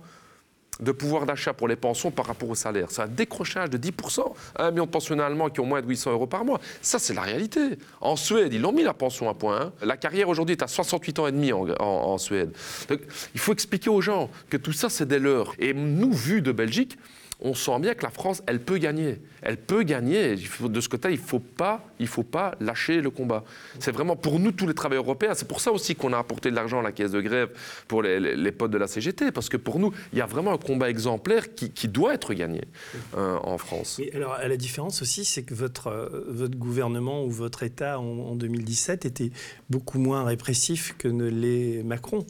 [0.80, 2.88] de pouvoir d'achat pour les pensions par rapport au salaire.
[2.90, 4.20] C'est un décrochage de 10%.
[4.56, 6.60] Un million de pensionnés allemands qui ont moins de 800 euros par mois.
[6.82, 7.60] Ça, c'est la réalité.
[8.00, 9.72] En Suède, ils l'ont mis la pension à point.
[9.82, 12.52] La carrière aujourd'hui est à 68 ans et demi en Suède.
[12.88, 13.00] Donc,
[13.34, 15.54] il faut expliquer aux gens que tout ça, c'est des leurs.
[15.58, 16.98] Et nous, vu de Belgique,
[17.40, 19.20] on sent bien que la France, elle peut gagner.
[19.42, 20.36] Elle peut gagner.
[20.60, 23.44] De ce côté, il ne faut, pas- faut pas lâcher le combat.
[23.78, 25.34] C'est vraiment pour nous, tous les travailleurs européens.
[25.34, 27.50] C'est pour ça aussi qu'on a apporté de l'argent à la caisse de grève
[27.88, 29.32] pour les, potes de la CGT.
[29.32, 32.62] Parce que pour nous, il y a vraiment un combat exemplaire qui, doit être gagné
[33.16, 34.00] euh, en France.
[34.00, 38.34] Mais alors, la différence aussi, c'est que votre, euh, gouvernement ou votre État en, en
[38.36, 39.30] 2017 était
[39.70, 42.26] beaucoup moins répressif que ne l'est Macron.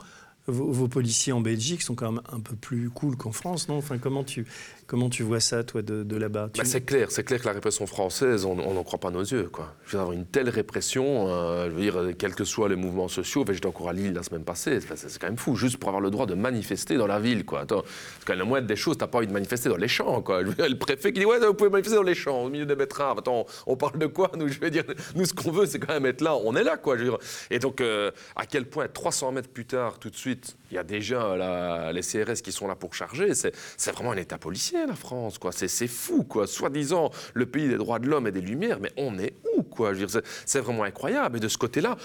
[0.46, 3.78] Vos policiers en Belgique sont quand même un peu plus cool qu'en France, non?
[3.78, 4.46] Enfin, comment tu,
[4.86, 6.50] comment tu vois ça, toi, de, de là-bas?
[6.52, 9.22] Tu- Bah, c'est clair, c'est clair que la répression française, on n'en croit pas nos
[9.22, 9.48] yeux.
[9.50, 9.74] Quoi.
[9.86, 13.08] Je veux avoir une telle répression, euh, je veux dire, quels que soient les mouvements
[13.08, 15.76] sociaux, enfin, j'étais encore à Lille la semaine passée, c'est c'est quand même fou, juste
[15.78, 17.44] pour avoir le droit de manifester dans la ville.
[17.44, 17.60] Quoi.
[17.60, 17.82] Attends,
[18.26, 20.22] quand même la moindre des choses, t'as pas envie de manifester dans les champs.
[20.22, 20.42] Quoi.
[20.42, 22.48] Je veux dire, le préfet qui dit Ouais, vous pouvez manifester dans les champs, au
[22.48, 23.18] milieu des betteraves.
[23.18, 25.92] Attends, on parle de quoi nous, je veux dire, nous, ce qu'on veut, c'est quand
[25.92, 26.76] même être là, on est là.
[26.76, 27.18] Quoi, je veux dire.
[27.50, 30.78] Et donc, euh, à quel point, 300 mètres plus tard, tout de suite, il y
[30.78, 33.32] a déjà la- les CRS qui sont là pour charger.
[33.34, 33.52] C'est
[33.92, 35.38] vraiment un État policier, la France.
[35.38, 35.52] quoi.
[35.52, 36.46] C'est c'est fou, quoi.
[36.46, 39.92] Soi-disant le pays des droits de l'homme et des lumières, mais on est où, quoi?
[39.94, 41.36] C'est- C'est vraiment incroyable.
[41.36, 41.96] Et de ce côté-là,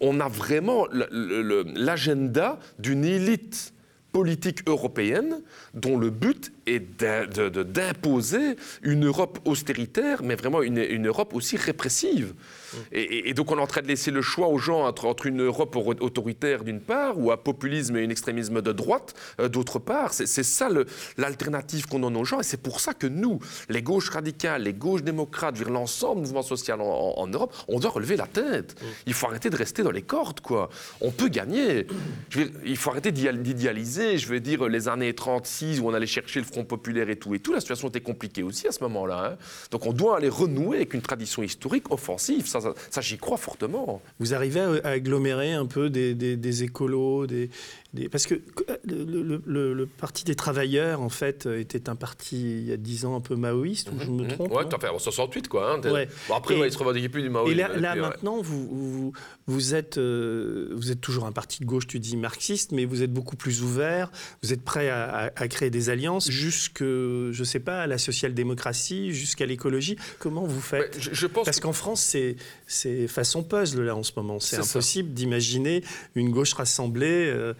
[0.00, 3.72] on a vraiment l'agenda d'une élite
[4.12, 5.40] politique européenne
[5.74, 12.34] dont le but de- d'imposer une Europe austéritaire, mais vraiment une, une Europe aussi répressive.
[12.92, 15.04] Et, et- et donc on est en train de laisser le choix aux gens entre,
[15.06, 19.14] entre une Europe au- autoritaire d'une part, ou un populisme et un extrémisme de droite
[19.40, 20.12] euh, d'autre part.
[20.12, 20.68] C'est ça
[21.16, 24.72] l'alternative qu'on donne aux gens, et c'est pour ça que nous, les gauches radicales, les
[24.74, 28.74] gauches démocrates, l'ensemble du mouvement social en, en- en Europe, on doit relever la tête.
[29.06, 30.68] Il faut arrêter de rester dans les cordes, quoi.
[31.00, 31.86] On peut gagner.
[32.30, 35.88] Je veux dire, il faut arrêter d'idéal- d'idéaliser je veux dire, les années 36 où
[35.88, 38.68] on allait chercher le Front populaire et tout et tout, la situation était compliquée aussi
[38.68, 39.32] à ce moment-là.
[39.32, 39.36] hein.
[39.70, 43.36] Donc on doit aller renouer avec une tradition historique offensive, ça, ça- ça, j'y crois
[43.36, 44.00] fortement.
[44.20, 47.50] Vous arrivez à, agglomérer un peu des, des- des écolos, des,
[47.92, 51.88] des- parce que euh, le, le- le- le Parti des travailleurs, en fait, euh, était
[51.88, 54.56] un parti, il y a dix ans, un peu maoïste, ou je me trompe Mhm.
[54.56, 54.68] Ouais, non?
[54.68, 55.72] tout à fait, en 68 quoi.
[55.74, 55.80] hein.
[55.90, 56.08] Ouais.
[56.28, 57.52] Bon, après, Et- ouais, il se revendiquait plus du maoïsme.
[57.52, 58.08] Et là, là, puis, ouais.
[58.08, 59.12] maintenant, vous, vous,
[59.46, 63.02] vous êtes, euh, vous êtes toujours un parti de gauche, tu dis marxiste, mais vous
[63.02, 64.10] êtes beaucoup plus ouvert,
[64.42, 67.98] vous êtes prêt à, à- à créer des alliances, jusque, je sais pas, à la
[67.98, 69.96] social-démocratie, jusqu'à l'écologie.
[70.18, 72.02] Comment vous faites je, je pense Parce qu'en France,
[72.66, 74.40] c'est, façon puzzle, là, en ce moment.
[74.40, 75.82] C'est impossible d'imaginer
[76.14, 77.30] une gauche rassemblée.
[77.32, 77.54] euh,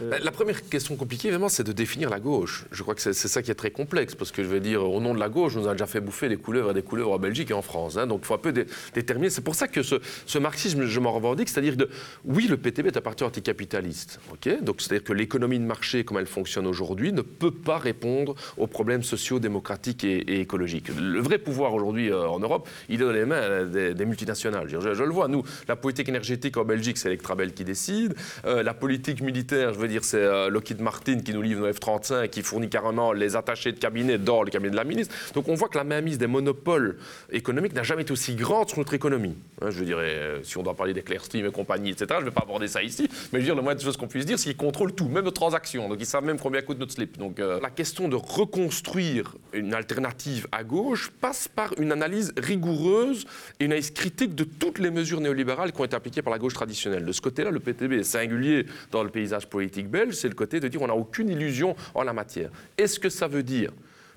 [0.00, 2.66] La la première question compliquée, vraiment, c'est de définir la gauche.
[2.70, 4.82] Je crois que c'est c'est ça qui est très complexe, parce que je veux dire,
[4.88, 6.82] au nom de la gauche, on nous a déjà fait bouffer des couleuvres et des
[6.82, 7.96] couleuvres en Belgique et en France.
[7.96, 8.06] hein.
[8.06, 9.30] donc il faut un peu dé- déterminer.
[9.30, 9.96] C'est pour ça que ce,
[10.26, 11.88] ce marxisme, je m'en revendique, c'est-à-dire de,
[12.24, 14.20] oui, le PTB est un parti anticapitaliste.
[14.62, 18.66] donc c'est-à-dire que l'économie de marché, comme elle fonctionne aujourd'hui, ne peut pas répondre aux
[18.66, 20.88] problèmes sociaux, démocratiques et, écologiques.
[21.00, 24.68] Le vrai pouvoir aujourd'hui euh, en Europe, il est dans les mains euh, des, multinationales.
[24.68, 28.14] Je, le vois, nous, la politique énergétique en Belgique, c'est Electrabel qui décide.
[28.44, 31.72] Euh, la politique militaire, je veux dire, c'est euh, Lockheed Martin qui nous livre nos
[31.72, 35.14] F-35 et qui fournit carrément les attachés de cabinet dans le cabinet de la ministre.
[35.34, 36.96] Donc on voit que la mainmise des monopoles
[37.30, 39.36] économiques n'a jamais été aussi grande sur notre économie.
[39.60, 40.94] Hein, je euh, si on doit parler
[41.34, 43.62] et compagnie, etc., je ne vais pas aborder ça ici, mais je veux dire, le
[43.62, 45.88] moins de choses qu'on puisse dire, c'est qu'ils contrôlent tout, même nos transactions.
[45.88, 47.18] Donc ils savent même combien coûte notre slip.
[47.18, 53.26] Donc euh, la question de reconstruire une alternative à gauche passe par une analyse rigoureuse
[53.60, 56.38] et une analyse critique de toutes les mesures néolibérales qui ont été appliquées par la
[56.38, 57.04] gauche traditionnelle.
[57.04, 60.60] De ce côté-là, le PTB est singulier dans le paysage politique belge, c'est le côté
[60.60, 62.50] de dire on n'a aucune illusion en la matière.
[62.76, 63.72] Est-ce que ça veut dire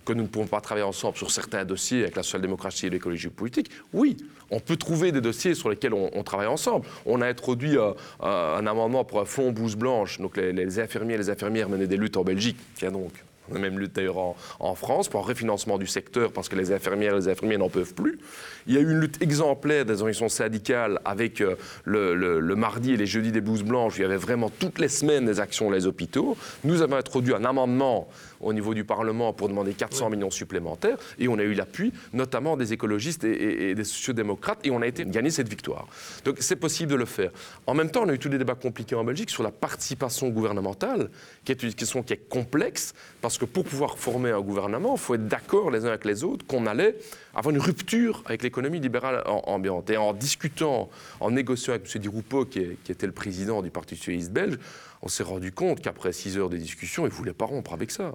[0.05, 3.29] que nous ne pouvons pas travailler ensemble sur certains dossiers avec la social-démocratie et l'écologie
[3.29, 4.17] politique Oui,
[4.49, 6.85] on peut trouver des dossiers sur lesquels on, travaille ensemble.
[7.05, 11.15] On a introduit euh, euh, un amendement pour un fonds blouse blanche, donc les, infirmiers
[11.15, 13.11] et les infirmières menaient des luttes en Belgique, tiens donc.
[13.51, 16.71] On a même lutte d'ailleurs en, France pour un refinancement du secteur parce que les
[16.71, 18.19] infirmières et les infirmiers n'en peuvent plus.
[18.67, 22.97] Il y a eu une lutte exemplaire des organisations syndicales avec euh, le, mardi et
[22.97, 23.97] les jeudis des blouses blanches.
[23.97, 26.37] Il y avait vraiment toutes les semaines des actions dans les hôpitaux.
[26.63, 28.07] Nous avons introduit un amendement
[28.41, 32.58] au niveau du Parlement pour demander 400 millions supplémentaires et on a eu l'appui notamment
[32.58, 35.88] des écologistes et, et- et des sociodémocrates et on a été gagné cette victoire.
[36.25, 37.32] Donc c'est possible de le faire.
[37.67, 40.30] En même temps, on a eu tous des débats compliqués en Belgique sur la participation
[40.30, 41.10] gouvernementale,
[41.45, 44.99] qui est une question qui est complexe parce que pour pouvoir former un gouvernement, il
[44.99, 46.95] faut être d'accord les uns avec les autres qu'on allait
[47.34, 49.89] avoir une rupture avec l'économie libérale ambiante.
[49.89, 52.01] Et en discutant, en négociant avec M.
[52.01, 54.58] Di Rupo, qui, est- qui était le président du Parti socialiste belge,
[55.03, 57.89] on s'est rendu compte qu'après six heures de discussion, il ne voulait pas rompre avec
[57.89, 58.13] ça.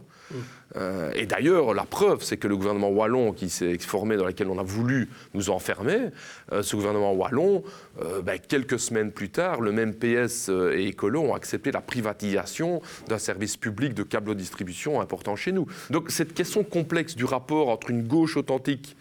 [0.76, 4.48] Euh, et d'ailleurs, la preuve, c'est que le gouvernement wallon qui s'est formé, dans lequel
[4.48, 6.10] on a voulu nous enfermer,
[6.52, 7.64] euh, ce gouvernement wallon,
[8.00, 12.80] euh, ben, quelques semaines plus tard, le même PS et Écolo ont accepté la privatisation
[13.08, 15.66] d'un service public de câble-distribution important chez nous.
[15.90, 18.96] Donc cette question complexe du rapport entre une gauche authentique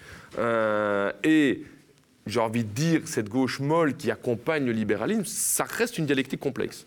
[1.23, 1.63] et
[2.25, 6.39] j'ai envie de dire, cette gauche molle qui accompagne le libéralisme, ça reste une dialectique
[6.39, 6.83] complexe.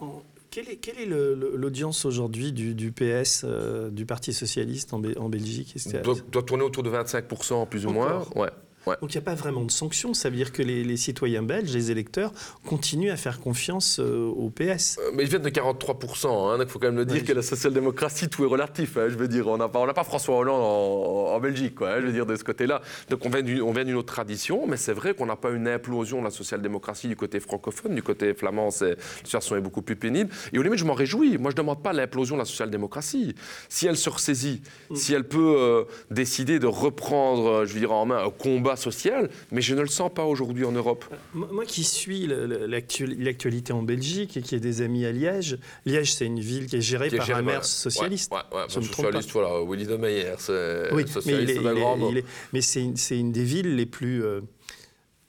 [0.51, 4.95] Quelle est, quelle est le- le- l'audience aujourd'hui du, du PS, euh, du Parti Socialiste
[4.95, 8.25] en, Belgique Doit, doit tourner autour de 25% plus ou moins.
[8.35, 8.49] Ouais.
[8.89, 8.97] Ouais.
[9.01, 11.43] Donc il n'y a pas vraiment de sanctions, ça veut dire que les, les citoyens
[11.43, 12.33] belges, les électeurs,
[12.67, 14.99] continuent à faire confiance euh, au PS.
[15.01, 16.27] Euh, Mais ils viennent de 43%.
[16.29, 18.97] Hein, donc il faut quand même le dire Ouais, que la social-démocratie, tout est relatif.
[18.97, 22.07] hein, je veux dire, on n'a pas, François Hollande en, en Belgique, quoi, hein, je
[22.07, 22.81] veux dire, de ce côté-là.
[23.11, 23.43] Donc on vient
[23.85, 27.17] d'une autre tradition, mais c'est vrai qu'on n'a pas une implosion de la social-démocratie du
[27.17, 27.95] côté francophone.
[27.95, 30.31] Du côté flamand, c'est- la situation est beaucoup plus pénible.
[30.53, 31.39] Et au limite, je m'en réjouis.
[31.39, 33.35] Moi, je ne demande pas l'implosion de la social-démocratie.
[33.69, 34.63] Si elle se ressaisit,
[34.95, 39.29] si elle peut euh, décider de reprendre, je veux dire, en main un combat social,
[39.53, 41.05] mais je ne le sens pas aujourd'hui en Europe.
[41.35, 46.13] Moi moi qui suis l'actualité en Belgique et qui ai des amis à Liège, Liège
[46.15, 48.33] c'est une ville qui est gérée Qui est par géré un maire socialiste.
[48.33, 51.43] Ouais, ouais, ouais, Je me trompe socialiste, voilà, Willy de Meyer, c'est Oui, mais, socialiste,
[51.43, 52.11] il est- c'est un il est- grand mot.
[52.11, 52.81] il est- mais c'est
[53.19, 54.25] une, des villes les plus.
[54.25, 54.41] euh,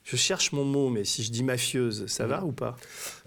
[0.04, 2.76] je cherche mon mot, mais si je dis mafieuse, ça va ou pas?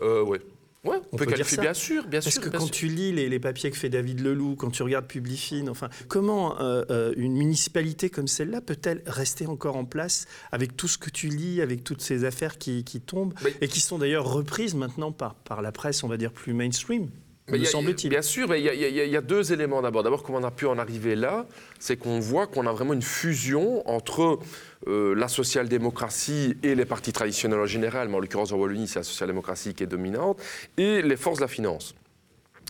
[0.02, 0.42] Euh, ouais.
[0.84, 2.42] Ouais, on, On peut peut dire qualifier, ça bien sûr, bien Parce sûr.
[2.42, 2.76] que bien quand sûr.
[2.76, 6.60] tu lis les, les papiers que fait David Leloup, quand tu regardes Publifine, enfin, comment
[6.60, 11.10] euh, euh, une municipalité comme celle-là peut-elle rester encore en place avec tout ce que
[11.10, 15.14] tu lis, avec toutes ces affaires qui, qui tombent et qui sont d'ailleurs reprises maintenant
[15.14, 17.10] par, par la presse, on va dire plus mainstream,
[17.52, 18.10] Mais me semble-t-il.
[18.10, 18.74] Bien sûr, mais il y, a-
[19.06, 20.04] y y deux éléments d'abord.
[20.04, 21.46] D'abord, comment on a pu en arriver là,
[21.78, 24.40] c'est qu'on voit qu'on a vraiment une fusion entre
[24.88, 29.00] euh, la social-démocratie et les partis traditionnels en général, mais en l'occurrence en Wallonie, c'est
[29.00, 30.42] la social-démocratie qui est dominante,
[30.78, 31.96] et les forces de la finance.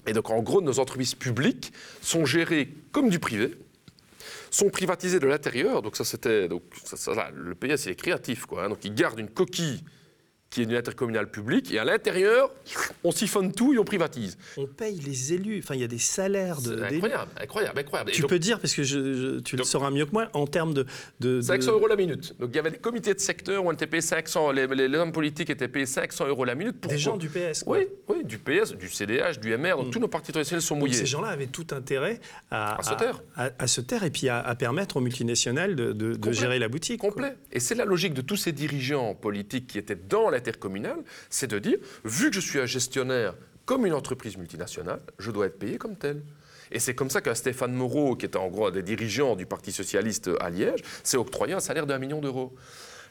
[0.08, 3.56] Et donc, en gros, nos entreprises publiques sont gérées comme du privé,
[4.52, 5.82] sont privatisées de l'intérieur.
[5.82, 6.48] Donc, ça, c'était.
[6.48, 8.66] Donc, ça, ça, là, le PS, il est créatif, quoi.
[8.66, 8.70] hein.
[8.70, 9.84] donc, il garde une coquille
[10.54, 12.52] qui est une intercommunale publique, et à l'intérieur,
[13.04, 14.38] on siphonne tout et on privatise.
[14.58, 15.60] On paye les élus.
[15.64, 16.82] Enfin, il y a des salaires de.
[16.84, 18.12] Incroyable, incroyable, incroyable.
[18.12, 20.30] Tu donc, peux dire, parce que je, je- tu le Donc- sauras mieux que moi,
[20.34, 20.86] en termes de.
[21.20, 22.36] de, de- 500 euros la minute.
[22.40, 24.88] Donc il y avait des comités de secteur où on était payé 500, les, les-
[24.88, 26.76] les hommes politiques étaient payés 500 euros la minute.
[26.76, 27.64] Des Pourquoi gens du PS.
[27.64, 27.78] quoi.
[27.80, 30.82] Oui, oui, du PS, du CDH, du MR, donc tous nos partis traditionnels sont Donc,
[30.84, 30.94] mouillés.
[31.00, 32.20] ces gens-là avaient tout intérêt
[32.52, 33.24] à, À se taire.
[33.36, 37.00] à, à se taire et puis à, permettre aux multinationales de, gérer la boutique.
[37.00, 37.10] quoi.
[37.10, 37.36] complet.
[37.52, 40.30] Et c'est la logique de tous ces dirigeants politiques qui étaient dans
[41.30, 45.48] c'est de dire, vu que je suis un gestionnaire comme une entreprise multinationale, je dois
[45.48, 46.22] être payé comme tel.
[46.72, 49.46] Et c'est comme ça qu'un Stéphane Moreau, qui était en gros un des dirigeants du
[49.46, 52.54] Parti socialiste à Liège, s'est octroyé un salaire d'un million d'euros.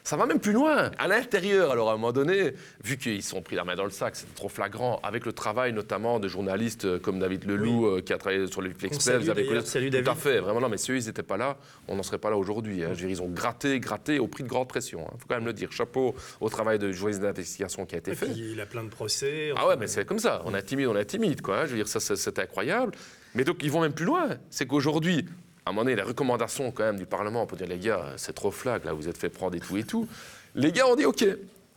[0.05, 0.91] Ça va même plus loin.
[0.97, 3.89] À l'intérieur, alors à un moment donné, vu qu'ils sont pris la main dans le
[3.89, 8.01] sac, c'est trop flagrant, avec le travail notamment de journalistes euh, comme David Leloup, euh,
[8.01, 10.19] qui a travaillé sur les salue vous avez connu- Salut, Tout à David.
[10.21, 12.35] fait, vraiment, non, mais si eux, ils n'étaient pas là, on n'en serait pas là
[12.37, 12.83] aujourd'hui.
[12.83, 12.87] hein.
[12.89, 15.07] Je veux dire, ils ont gratté, gratté au prix de grande pression.
[15.15, 15.71] Il faut quand même le dire.
[15.71, 18.25] Chapeau au travail de journaliste d'investigation qui a été Et fait.
[18.25, 19.53] puis, il a plein de procès.
[19.55, 20.41] Ah ouais, mais c'est comme ça.
[20.45, 21.59] On intimide, on intimide, quoi.
[21.61, 21.65] hein.
[21.65, 22.91] Je veux dire, ça, c'est incroyable.
[23.35, 24.27] Mais donc, ils vont même plus loin.
[24.49, 25.25] C'est qu'aujourd'hui,
[25.65, 28.33] à un moment donné, les recommandations, quand même, du Parlement, pour dire, les gars, c'est
[28.33, 30.07] trop flag, là, vous êtes fait prendre et tout et tout.
[30.55, 31.25] Les gars ont dit, OK,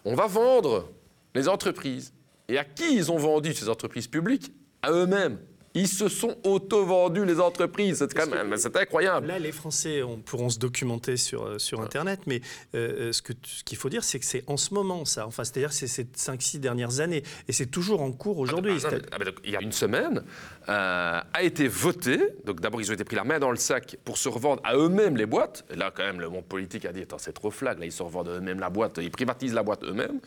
[0.05, 0.89] on va vendre
[1.35, 2.13] les entreprises.
[2.49, 4.53] Et à qui ils ont vendu ces entreprises publiques?
[4.83, 5.39] À eux-mêmes.
[5.77, 7.99] Ils se sont auto-vendus, les entreprises.
[7.99, 9.27] C'est quand même, c'est incroyable.
[9.27, 12.41] Là, les Français on, pourront se documenter sur, euh, sur Internet, mais
[12.75, 13.21] euh, euh, ce
[13.63, 15.27] qu'il faut dire, c'est que c'est en ce moment, ça.
[15.27, 17.23] Enfin, c'est-à-dire que c'est ces 5-6 dernières années.
[17.47, 18.73] Et c'est toujours en cours aujourd'hui.
[18.87, 20.25] Ah, C'est- ah, donc, il y a une semaine,
[20.71, 22.21] euh, a été voté.
[22.47, 24.77] Donc d'abord, ils ont été pris la main dans le sac pour se revendre à
[24.77, 25.67] eux-mêmes les boîtes.
[25.71, 27.79] Et là, quand même, le monde politique a dit c'est trop flag.
[27.79, 28.99] Là, ils se revendent eux-mêmes la boîte.
[29.03, 30.21] Ils privatisent la boîte eux-mêmes.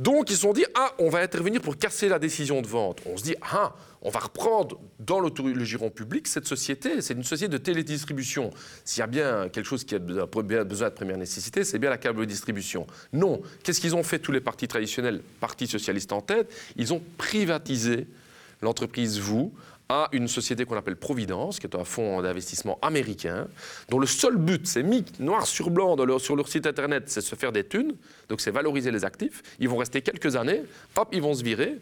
[0.00, 3.00] Donc, ils se sont dit Ah, on va intervenir pour casser la décision de vente.
[3.06, 7.00] On se dit Ah, on va reprendre dans le giron public cette société.
[7.00, 8.50] C'est une société de télédistribution.
[8.84, 11.98] S'il y a bien quelque chose qui a besoin de première nécessité, c'est bien la
[11.98, 12.86] câble distribution.
[13.12, 13.40] Non.
[13.62, 16.52] Qu'est-ce qu'ils ont fait tous les partis traditionnels, Parti socialiste en tête?
[16.76, 18.06] Ils ont privatisé
[18.62, 19.52] l'entreprise Vous
[19.88, 23.46] à une société qu'on appelle Providence, qui est un fonds d'investissement américain,
[23.90, 27.34] dont le seul but, c'est mis noir sur blanc sur leur site internet, c'est se
[27.34, 27.94] faire des thunes,
[28.28, 29.42] donc c'est valoriser les actifs.
[29.60, 30.62] Ils vont rester quelques années,
[30.96, 31.78] hop, ils vont se virer.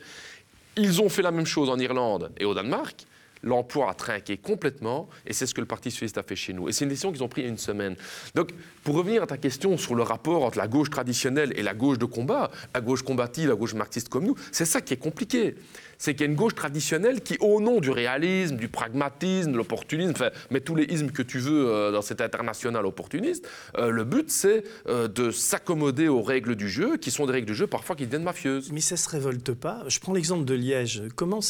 [0.76, 3.06] Ils ont fait la même chose en Irlande et au Danemark.
[3.42, 6.68] L'emploi a trinqué complètement et c'est ce que le Parti socialiste a fait chez nous.
[6.68, 7.96] Et c'est une décision qu'ils ont prise il y a une semaine.
[8.34, 8.50] Donc,
[8.84, 11.98] pour revenir à ta question sur le rapport entre la gauche traditionnelle et la gauche
[11.98, 15.56] de combat, la gauche combative, la gauche marxiste comme nous, c'est ça qui est compliqué.
[15.98, 19.56] C'est qu'il y a une gauche traditionnelle qui, au nom du réalisme, du pragmatisme, de
[19.56, 23.90] l'opportunisme, enfin, mets tous les ismes que tu veux euh, dans cet international opportuniste, euh,
[23.90, 27.54] le but c'est euh, de s'accommoder aux règles du jeu, qui sont des règles du
[27.54, 28.72] jeu parfois qui deviennent mafieuses.
[28.72, 29.84] Mais ça se révolte pas.
[29.86, 31.02] Je prends l'exemple de Liège.
[31.14, 31.40] Comment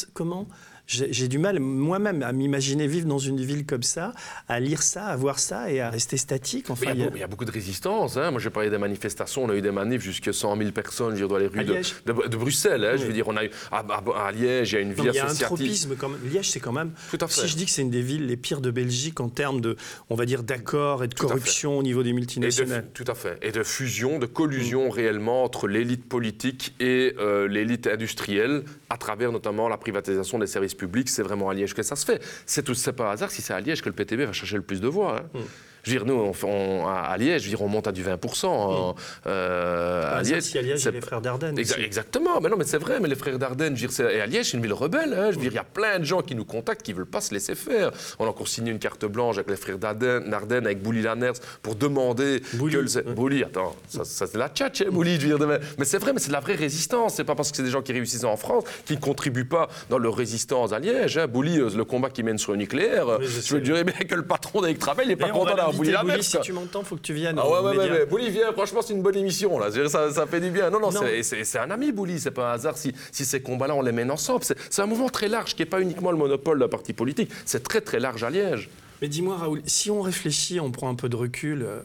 [0.85, 4.13] j'ai du mal moi-même à m'imaginer vivre dans une ville comme ça,
[4.49, 6.69] à lire ça, à voir ça et à rester statique.
[6.69, 8.17] Enfin, il, y a, a- beau- il y a beaucoup de résistance.
[8.17, 8.31] hein.
[8.31, 9.45] Moi, j'ai parlé des manifestations.
[9.45, 11.95] On a eu des manifs jusqu'à 100 000 personnes je dans les rues de, Liège.
[12.05, 12.83] de- de Bruxelles.
[12.83, 12.95] hein.
[12.97, 14.97] Je veux dire, on a eu à, à- à Liège, il y a une il
[15.05, 15.45] y a un associative.
[15.45, 16.19] tropisme quand même.
[16.29, 16.91] Liège, c'est quand même.
[17.09, 17.41] Tout à fait.
[17.41, 19.75] Si je dis que c'est une des villes les pires de Belgique en termes de,
[20.09, 22.87] on va dire, d'accords et de Tout corruption au niveau des de, multinationales.
[22.93, 23.37] tout à fait.
[23.41, 29.31] Et de fusion, de collusion réellement entre l'élite politique et euh, l'élite industrielle, à travers
[29.31, 31.09] notamment la privatisation des services publics.
[31.09, 32.21] C'est vraiment à Liège que ça se fait.
[32.45, 34.61] C'est tout, c'est pas hasard si c'est à Liège que le PTB va chercher le
[34.63, 35.19] plus de voix.
[35.35, 35.39] hein.
[35.83, 38.45] Je veux dire, nous, on à Liège, je veux dire, on monte à du 20%.
[38.47, 38.95] hein.
[39.27, 41.57] Euh, Par à Liège, si à Liège, il y a les frères Dardenne.
[41.57, 44.21] Exa- exactement, mais non, mais c'est vrai, mais les frères Dardenne, je veux dire, et
[44.21, 45.13] à Liège, c'est une ville rebelle.
[45.13, 45.31] hein.
[45.31, 47.21] je veux dire, il y a plein de gens qui nous contactent, qui veulent pas
[47.21, 47.91] se laisser faire.
[48.19, 50.33] On a encore signé une carte blanche avec les frères Dardenne,
[50.65, 53.13] avec Bouli Lanners, pour demander Bouli, que le-.
[53.13, 55.97] Bouli, attends, ça, ça, c'est la tchatche, hein, Bouli, je veux dire, mais, mais c'est
[55.99, 57.15] vrai, mais c'est de la vraie résistance.
[57.15, 59.67] C'est pas parce que c'est des gens qui réussissent en France qui ne contribuent pas
[59.89, 61.17] dans leur résistance à Liège.
[61.17, 61.27] Hein.
[61.27, 63.93] Bouli, euh, le combat qu'ils mènent sur le nucléaire, euh, Oui, je veux dire bien
[63.93, 67.13] que le patron il n'est pas content d'avoir Bouli si tu m'entends, faut que tu
[67.13, 67.37] viennes.
[67.39, 67.93] Ah ouais, ouais, ouais, médias.
[67.99, 68.05] ouais.
[68.05, 69.67] Bouli, viens, franchement, c'est une bonne émission, là.
[69.89, 70.69] Ça, ça fait du bien.
[70.69, 71.01] Non, non, Non.
[71.21, 74.11] c'est- un ami, Bouli, c'est pas un hasard si, si ces combats-là, on les mène
[74.11, 74.43] ensemble.
[74.43, 77.29] C'est c'est un mouvement très large, qui n'est pas uniquement le monopole d'un parti politique.
[77.45, 78.69] C'est très, très large à Liège.
[79.01, 81.79] Mais dis-moi, Raoul, si on réfléchit, on prend un peu de recul, euh,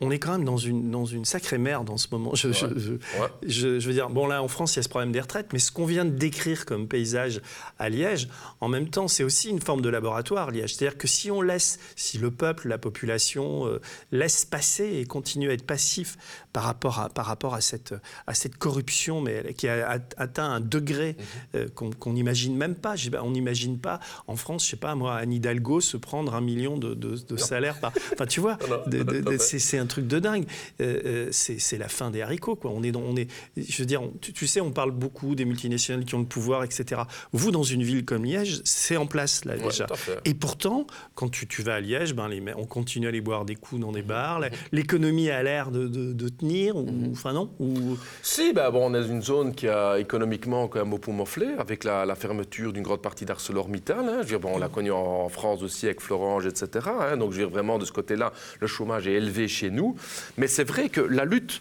[0.00, 2.34] on est quand même dans une, dans une sacrée merde en ce moment.
[2.34, 3.28] Je, je- je- Ouais.
[3.46, 5.52] je- je veux dire, bon là en France, il y a ce problème des retraites,
[5.52, 7.40] mais ce qu'on vient de décrire comme paysage
[7.78, 8.28] à Liège,
[8.60, 10.74] en même temps, c'est aussi une forme de laboratoire, Liège.
[10.74, 13.80] C'est-à-dire que si on laisse, si le peuple, la population euh,
[14.12, 16.16] laisse passer et continue à être passif
[16.54, 17.94] par rapport à, par rapport à, cette,
[18.26, 21.16] à cette corruption, mais qui a at- atteint un degré
[21.54, 22.94] euh, qu'on n'imagine même pas.
[23.22, 26.78] On n'imagine pas en France, je sais pas moi, Anne Hidalgo se prendre un million
[26.78, 27.92] de, de, de salaire par.
[28.12, 30.46] Enfin, tu vois, de- de- de- c'est un truc de dingue.
[30.80, 32.70] Euh, euh, c'est la fin des haricots, quoi.
[32.72, 36.04] On est, dans, on est, je veux dire, tu, sais, on parle beaucoup des multinationales
[36.04, 37.02] qui ont le pouvoir, etc.
[37.32, 39.86] Vous, dans une ville comme Liège, c'est en place là déjà.
[40.24, 40.86] Et pourtant,
[41.16, 43.80] quand tu, tu, vas à Liège, ben, les, on continue à aller boire des coups
[43.80, 44.38] dans des bars.
[44.40, 44.50] Mhm.
[44.70, 46.12] L'économie a l'air de, de,
[46.44, 47.12] tenir, ou, mhm.
[47.12, 47.96] enfin non ou...
[48.22, 51.24] Si, ben, bon, on est dans une zone qui a économiquement quand même au poumon
[51.58, 54.08] avec la, la fermeture d'une grande partie d'ArcelorMittal.
[54.08, 54.38] Hein.
[54.40, 56.86] bon, on l'a connu en, France aussi avec Florange, etc.
[57.00, 57.16] Hein.
[57.16, 59.96] donc, je veux dire, vraiment, de ce côté-là, le chômage est élevé chez nous.
[60.36, 61.60] Mais c'est vrai que la lutte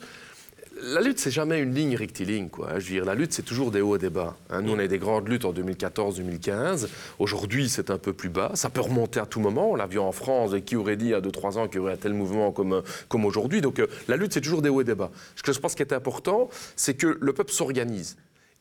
[0.83, 2.49] la lutte, c'est jamais une ligne rectiligne.
[2.49, 2.79] Quoi.
[2.79, 4.35] Je veux dire, la lutte, c'est toujours des hauts et des bas.
[4.49, 4.61] Hein.
[4.61, 6.87] Nous, on a des grandes luttes en 2014-2015.
[7.19, 8.51] Aujourd'hui, c'est un peu plus bas.
[8.55, 9.71] Ça peut remonter à tout moment.
[9.71, 10.53] On l'a vu en France.
[10.53, 12.51] Et qui aurait dit il y a 2-3 ans qu'il y aurait un tel mouvement
[12.51, 15.11] comme, comme aujourd'hui Donc, euh, la lutte, c'est toujours des hauts et des bas.
[15.35, 18.17] Ce que je pense qui est important, c'est que le peuple s'organise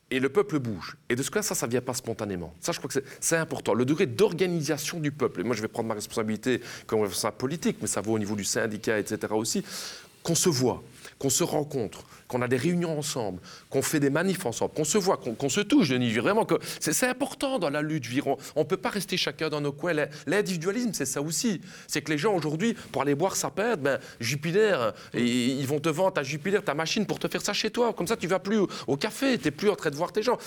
[0.09, 0.95] et le peuple bouge.
[1.09, 2.53] Et de ce cas, ça, ça ne vient pas spontanément.
[2.61, 3.73] Ça, je crois que c'est important.
[3.73, 7.77] Le degré d'organisation du peuple, et moi, je vais prendre ma responsabilité comme responsable politique,
[7.81, 9.33] mais ça vaut au niveau du syndicat, etc.
[9.33, 9.63] aussi,
[10.21, 10.83] qu'on se voit,
[11.23, 13.39] qu'on se rencontre, qu'on a des réunions ensemble,
[13.73, 16.11] qu'on fait des manifs ensemble, qu'on se voit, qu'on se touche, Denis.
[16.13, 18.05] Vraiment que c'est important dans la lutte.
[18.55, 19.95] On ne peut pas rester chacun dans nos coins.
[20.27, 21.59] L'individualisme, c'est ça aussi.
[21.87, 25.79] C'est que les gens aujourd'hui, pour aller boire sa perte, ben, Jupiter, et ils vont
[25.79, 27.93] te vendre ta Jupiter, ta machine pour te faire ça chez toi.
[27.93, 30.21] Comme ça, tu vas plus au, café, tu n'es plus en train de voir tes
[30.21, 30.37] gens.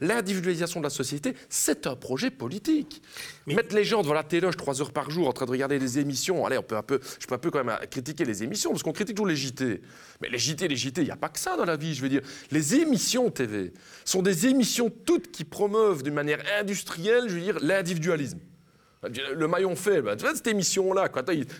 [0.00, 3.02] L'individualisation de la société, c'est un projet politique.
[3.48, 5.98] Mettre les gens devant la téloge trois heures par jour en train de regarder des
[5.98, 8.70] émissions, allez, on peut un peu, je peux un peu quand même critiquer les émissions,
[8.70, 9.80] parce qu'on critique toujours les JT.
[10.20, 12.02] Mais les JT, les JT, il n'y a pas que ça dans la vie, je
[12.02, 12.22] veux dire.
[12.52, 13.72] Les émissions TV
[14.04, 18.38] sont des émissions toutes qui promeuvent d'une manière industrielle, je veux l'individualisme.
[19.02, 21.08] Le maillon faible, tu vois cette émission-là,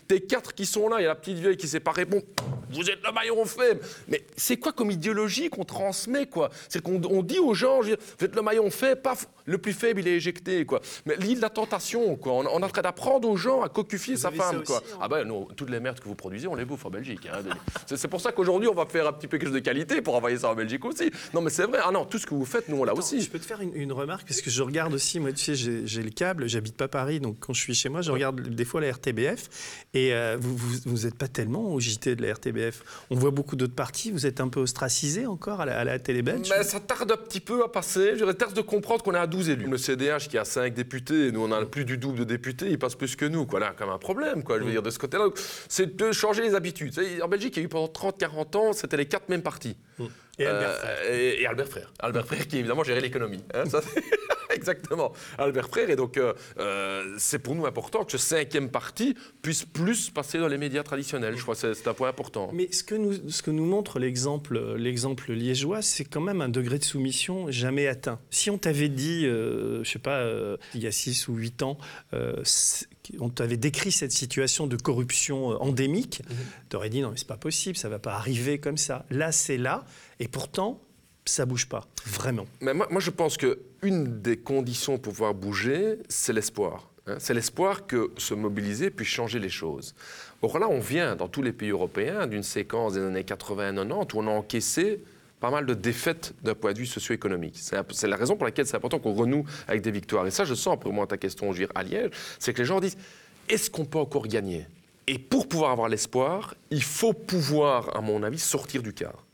[0.08, 2.24] t'es quatre qui sont là, il y a la petite vieille qui sait pas répondre,
[2.70, 3.80] vous êtes le maillon faible.
[4.08, 6.50] Mais c'est quoi comme idéologie qu'on transmet, quoi?
[6.68, 10.08] C'est qu'on dit aux gens, vous êtes le maillon faible, paf, le plus faible, il
[10.08, 10.80] est éjecté, quoi.
[11.04, 12.32] Mais l'île de la tentation, quoi.
[12.32, 14.78] On, est en train d'apprendre aux gens à cocufier sa femme, quoi.
[14.78, 14.98] Hein.
[15.00, 17.28] Ah ben, non, toutes les merdes que vous produisez, on les bouffe en Belgique.
[17.32, 17.42] Hein,
[17.86, 20.16] c'est pour ça qu'aujourd'hui, on va faire un petit peu quelque chose de qualité pour
[20.16, 21.10] envoyer ça en Belgique aussi.
[21.32, 21.80] Non, mais c'est vrai.
[21.84, 23.20] Ah non, tout ce que vous faites, nous, on l'a aussi.
[23.20, 26.02] Je peux te faire une, remarque, parce que je regarde aussi, moi, tu sais, j'ai
[26.02, 28.80] le câble, j'habite pas Paris, donc quand je suis chez moi, je regarde des fois
[28.80, 29.48] la RTBF,
[29.94, 32.82] et euh, vous n'êtes pas tellement au JT de la RTBF.
[33.10, 35.98] On voit beaucoup d'autres partis, vous êtes un peu ostracisé encore à la, à la
[35.98, 38.16] télé belge mais Ça tarde un petit peu à passer.
[38.16, 39.66] Je tarde de comprendre qu'on est à 12 élus.
[39.66, 42.78] Le CDH qui a 5 députés, nous on a plus du double de députés, il
[42.78, 43.46] passe plus que nous.
[43.46, 43.60] Quoi.
[43.60, 44.72] Là, quand même un problème, quoi, je veux mm.
[44.72, 45.28] dire, de ce côté-là.
[45.68, 46.92] C'est de changer les habitudes.
[47.22, 49.76] En Belgique, il y a eu pendant 30-40 ans, c'était les quatre mêmes partis.
[49.98, 50.04] Mm.
[50.38, 51.12] Et Albert euh, Frère.
[51.12, 51.92] Et, Albert Frère.
[51.98, 53.42] Albert Frère qui évidemment gérait l'économie.
[53.54, 53.64] Hein,
[54.50, 55.12] exactement.
[55.38, 55.88] Albert Frère.
[55.88, 60.38] Et donc, euh, euh, c'est pour nous important que ce cinquième parti puisse plus passer
[60.38, 61.36] dans les médias traditionnels.
[61.36, 62.50] Je crois que c'est un point important.
[62.52, 66.48] Mais ce que nous, ce que nous montre l'exemple, l'exemple liégeois, c'est quand même un
[66.48, 68.20] degré de soumission jamais atteint.
[68.30, 70.26] Si on t'avait dit, je je sais pas,
[70.74, 71.78] il y a 6 ou 8 ans,
[73.20, 76.36] on t'avait décrit cette situation de corruption endémique, mhm.
[76.70, 79.04] tu aurais dit non, mais c'est pas possible, ça va pas arriver comme ça.
[79.10, 79.84] Là, c'est là.
[80.20, 80.80] Et pourtant,
[81.24, 82.46] ça bouge pas, vraiment.
[82.60, 86.90] Mais moi, moi je pense qu'une des conditions pour pouvoir bouger, c'est l'espoir.
[87.06, 87.16] Hein.
[87.18, 89.94] c'est l'espoir que se mobiliser puisse changer les choses.
[90.42, 94.18] Or là, on vient, dans tous les pays européens, d'une séquence des années 80-90 où
[94.20, 95.02] on a encaissé
[95.40, 97.56] pas mal de défaites d'un point de vue socio-économique.
[97.58, 100.26] C'est la raison pour laquelle c'est important qu'on renoue avec des victoires.
[100.26, 102.80] Et ça, je sens, pour moi, ta question, je à Liège, c'est que les gens
[102.80, 102.96] disent,
[103.48, 104.66] est-ce qu'on peut encore gagner?
[105.06, 109.24] Et pour pouvoir avoir l'espoir, il faut pouvoir, à mon avis, sortir du cadre.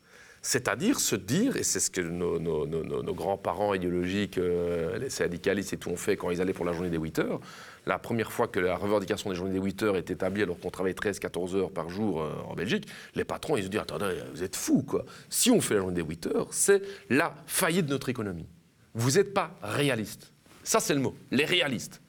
[0.43, 5.91] C'est-à-dire se dire, et c'est ce que nos, grands-parents idéologiques, euh, les syndicalistes et tout
[5.91, 7.41] ont fait quand ils allaient pour la journée des 8 heures,
[7.87, 10.71] la première fois que la revendication des journées des 8 heures est établie alors qu'on
[10.71, 14.43] travaille 13-14 heures par jour euh, en Belgique, les patrons, ils se disent, attendez, vous
[14.43, 15.05] êtes fous, quoi.
[15.29, 18.47] Si on fait la journée des 8 heures, c'est la faillite de notre économie.
[18.95, 20.33] Vous n'êtes pas réaliste.
[20.63, 22.01] Ça, c'est le mot, les réalistes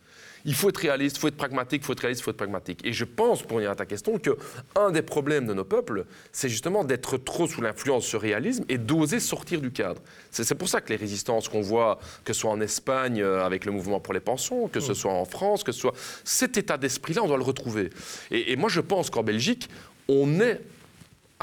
[0.46, 2.38] il faut être réaliste, il faut être pragmatique, il faut être réaliste, il faut être
[2.38, 2.80] pragmatique.
[2.84, 6.50] Et je pense, pour revenir à ta question, qu'un des problèmes de nos peuples, c'est
[6.50, 10.02] justement d'être trop sous l'influence de ce réalisme et d'oser sortir du cadre.
[10.32, 13.66] C'est pour ça que les résistances qu'on voit, que ce soit en Espagne euh, avec
[13.66, 14.96] le mouvement pour les pensions, que ce mm.
[14.96, 15.94] soit en France, que ce soit...
[16.24, 17.90] Cet état d'esprit-là, on doit le retrouver.
[18.32, 19.70] Et, et moi, je pense qu'en Belgique,
[20.08, 20.62] on est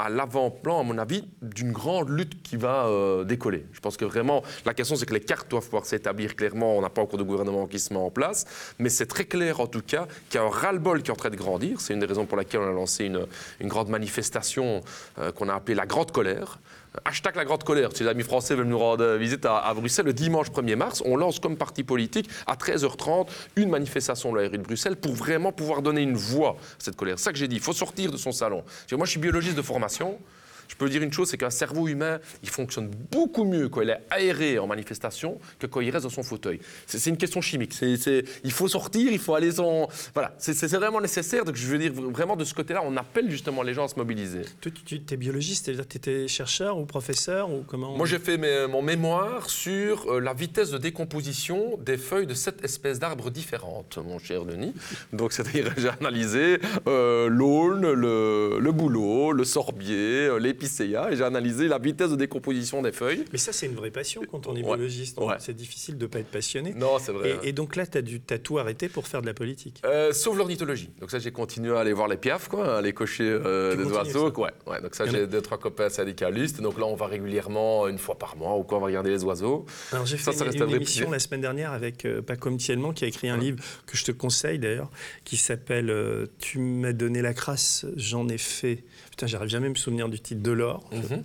[0.01, 3.65] à l'avant-plan, à mon avis, d'une grande lutte qui va euh, décoller.
[3.71, 6.77] Je pense que vraiment, la question, c'est que les cartes doivent pouvoir s'établir clairement.
[6.77, 8.45] On n'a pas encore de gouvernement qui se met en place,
[8.79, 11.17] mais c'est très clair, en tout cas, qu'il y a un ras-le-bol qui est en
[11.17, 11.79] train de grandir.
[11.81, 13.27] C'est une des raisons pour laquelle on a lancé une,
[13.67, 14.81] grande manifestation
[15.19, 16.59] euh, qu'on a appelée la Grande Colère,
[17.05, 17.89] Hashtag la grande colère.
[17.95, 21.15] Si les amis français veulent nous rendre visite à, Bruxelles le dimanche 1er mars, on
[21.15, 25.81] lance comme parti politique à 13h30 une manifestation de la de Bruxelles pour vraiment pouvoir
[25.81, 27.17] donner une voix à cette colère.
[27.17, 27.55] C'est ça que j'ai dit.
[27.55, 28.65] Il faut sortir de son salon.
[28.91, 30.19] Moi, je suis biologiste de formation.
[30.71, 33.89] Je peux dire une chose, c'est qu'un cerveau humain, il fonctionne beaucoup mieux quand il
[33.89, 36.61] est aéré en manifestation que quand il reste dans son fauteuil.
[36.87, 37.77] C'est une question chimique.
[37.81, 39.89] il faut sortir, il faut aller sans...
[40.13, 41.43] Voilà, c'est vraiment nécessaire.
[41.43, 43.97] Donc je veux dire, vraiment de ce côté-là, on appelle justement les gens à se
[43.97, 44.43] mobiliser.
[44.61, 48.37] Toi, tu es biologiste, c'est-à-dire tu étais chercheur ou professeur ou comment Moi, j'ai fait
[48.67, 53.97] mon mémoire sur euh, la vitesse de décomposition des feuilles de sept espèces d'arbres différentes,
[53.97, 54.73] mon cher Denis.
[55.11, 61.67] Donc, c'est-à-dire, j'ai analysé euh, l'aulne, le, le bouleau, le sorbier, euh, et j'ai analysé
[61.67, 63.25] la vitesse de décomposition des feuilles.
[63.31, 65.19] Mais ça, c'est une vraie passion quand on est biologiste.
[65.39, 66.73] C'est difficile de ne pas être passionné.
[66.73, 67.39] Non, c'est vrai.
[67.43, 70.37] Et, donc là, tu as, as, tout arrêté pour faire de la politique euh, Sauf
[70.37, 70.89] l'ornithologie.
[70.99, 74.31] Donc ça, j'ai continué à aller voir les piafs, quoi, à aller cocher des oiseaux.
[74.31, 76.61] Ouais, ouais, donc ça, j'ai deux, trois copains syndicalistes.
[76.61, 79.23] Donc là, on va régulièrement, une fois par mois, ou quoi, on va regarder les
[79.23, 79.65] oiseaux.
[79.91, 83.37] Alors j'ai fait une, émission la semaine dernière avec Paco Mtielman qui a écrit un
[83.37, 84.89] livre que je te conseille d'ailleurs,
[85.23, 85.93] qui s'appelle
[86.39, 88.83] Tu m'as donné la crasse, j'en ai fait.
[89.11, 90.83] Putain, j'arrive jamais à me souvenir du titre de l'or.
[90.91, 91.23] Mhm, mhm.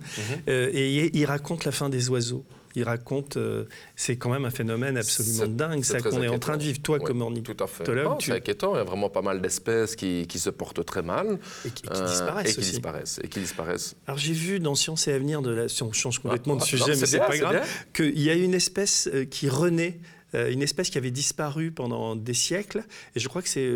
[0.49, 2.45] Euh, et il, raconte la fin des oiseaux.
[2.75, 3.65] Il raconte, euh,
[3.95, 6.79] c'est quand même un phénomène absolument dingue, ça qu'on est en train de vivre.
[6.79, 8.23] Toi, comme ornithologue, tout à fait.
[8.23, 8.75] C'est inquiétant.
[8.75, 11.83] Il y a vraiment pas mal d'espèces qui, qui se portent très mal et qui,
[11.83, 13.95] disparaissent, et qui disparaissent et qui disparaissent.
[14.05, 16.65] Alors j'ai vu dans Science et Avenir de la, si on change complètement de ah,
[16.65, 19.99] sujet, mais c'est pas grave, qu'il y a une espèce euh, qui renaît
[20.33, 22.83] une espèce qui avait disparu pendant des siècles,
[23.15, 23.67] et je crois que c'est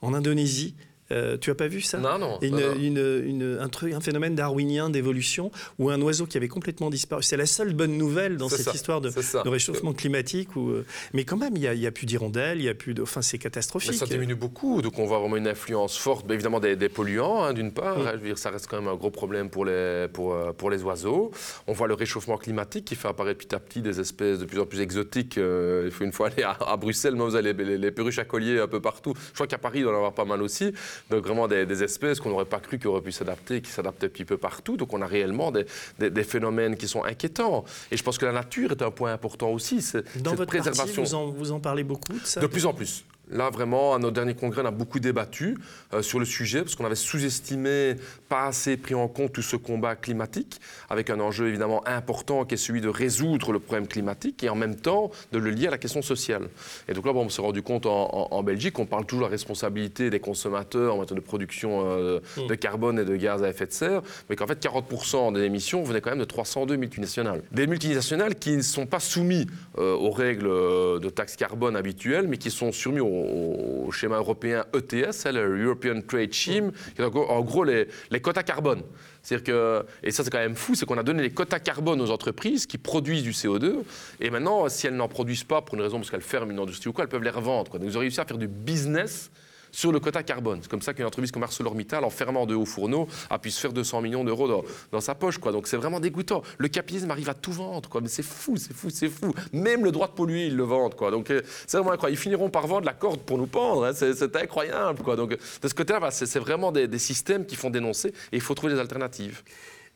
[0.00, 0.74] en Indonésie,
[1.10, 2.38] euh, tu as pas vu ça Non, non.
[2.40, 7.22] Une, un, truc, un phénomène darwinien d'évolution où un oiseau qui avait complètement disparu.
[7.22, 9.10] C'est la seule bonne nouvelle dans cette histoire de,
[9.48, 10.56] réchauffement climatique.
[10.56, 10.84] Où, euh,
[11.14, 13.02] mais quand même, il n'y a, plus d'hirondelles, il y a plus de.
[13.02, 13.94] Enfin, c'est catastrophique.
[13.94, 17.72] ça diminue beaucoup, donc on voit vraiment une influence forte, évidemment des, polluants, hein, d'une
[17.72, 17.98] part.
[17.98, 20.52] Hein, je veux dire, ça reste quand même un gros problème pour les, pour, euh,
[20.52, 21.30] pour les oiseaux.
[21.66, 24.60] On voit le réchauffement climatique qui fait apparaître petit à petit des espèces de plus
[24.60, 25.36] en plus exotiques.
[25.36, 28.60] il faut une fois aller à, Bruxelles, mais vous avez les, les, perruches à collier
[28.60, 29.14] un peu partout.
[29.28, 30.72] Je crois qu'à Paris, il doit en avoir pas mal aussi.
[31.10, 34.24] Donc vraiment des, espèces qu'on n'aurait pas cru qu'auraient pu s'adapter, qui s'adaptent un petit
[34.24, 34.76] peu partout.
[34.76, 37.64] Donc on a réellement des, phénomènes qui sont inquiétants.
[37.90, 39.84] Et je pense que la nature est un point important aussi.
[40.16, 41.02] Dans votre préservation.
[41.02, 42.40] vous, en, vous en parlez beaucoup de ça?
[42.40, 43.04] De plus en plus.
[43.30, 45.58] Là, vraiment, à notre dernier congrès, on a beaucoup débattu
[45.92, 47.96] euh, sur le sujet parce qu'on avait sous-estimé,
[48.28, 52.54] pas assez pris en compte tout ce combat climatique, avec un enjeu évidemment important qui
[52.54, 55.70] est celui de résoudre le problème climatique et en même temps de le lier à
[55.70, 56.48] la question sociale.
[56.88, 59.32] Et donc là, bon, on s'est rendu compte en, Belgique, on parle toujours de la
[59.32, 62.46] responsabilité des consommateurs en matière de production euh, mm.
[62.46, 65.82] de carbone et de gaz à effet de serre, mais qu'en fait, 40% des émissions
[65.82, 67.42] venaient quand même de 302 multinationales.
[67.52, 72.38] Des multinationales qui ne sont pas soumises euh, aux règles de taxe carbone habituelles, mais
[72.38, 77.04] qui sont soumises aux au, schéma européen ETS, hein, le European Trade Scheme, qui est
[77.04, 77.86] en gros les,
[78.22, 78.82] quotas carbone.
[79.22, 82.00] C'est-à-dire que, et ça c'est quand même fou, c'est qu'on a donné les quotas carbone
[82.00, 83.82] aux entreprises qui produisent du CO2,
[84.20, 86.90] et maintenant, si elles n'en produisent pas pour une raison parce qu'elles ferment une industrie
[86.90, 87.78] ou quoi, elles peuvent les revendre.
[87.78, 89.30] Donc ils ont réussi à faire du business
[89.70, 90.60] sur le quota carbone.
[90.62, 93.60] C'est comme ça qu'une entreprise comme ArcelorMittal, en fermant de hauts fourneaux, a pu se
[93.60, 94.48] faire 200 millions d'euros
[94.92, 95.38] dans, sa poche.
[95.38, 95.52] Quoi.
[95.52, 96.42] Donc c'est vraiment dégoûtant.
[96.58, 97.88] Le capitalisme arrive à tout vendre.
[97.88, 98.00] Quoi.
[98.00, 99.34] Mais c'est fou, c'est fou, c'est fou.
[99.52, 100.94] Même le droit de polluer, ils le vendent.
[100.94, 101.10] Quoi.
[101.10, 102.18] Donc euh, c'est vraiment incroyable.
[102.18, 103.84] Ils finiront par vendre la corde pour nous pendre.
[103.84, 103.92] Hein.
[103.94, 105.02] C'est, incroyable.
[105.02, 105.16] Quoi.
[105.16, 108.40] Donc de ce côté-là, bah, c'est, vraiment des, des systèmes qui font dénoncer et il
[108.40, 109.42] faut trouver des alternatives.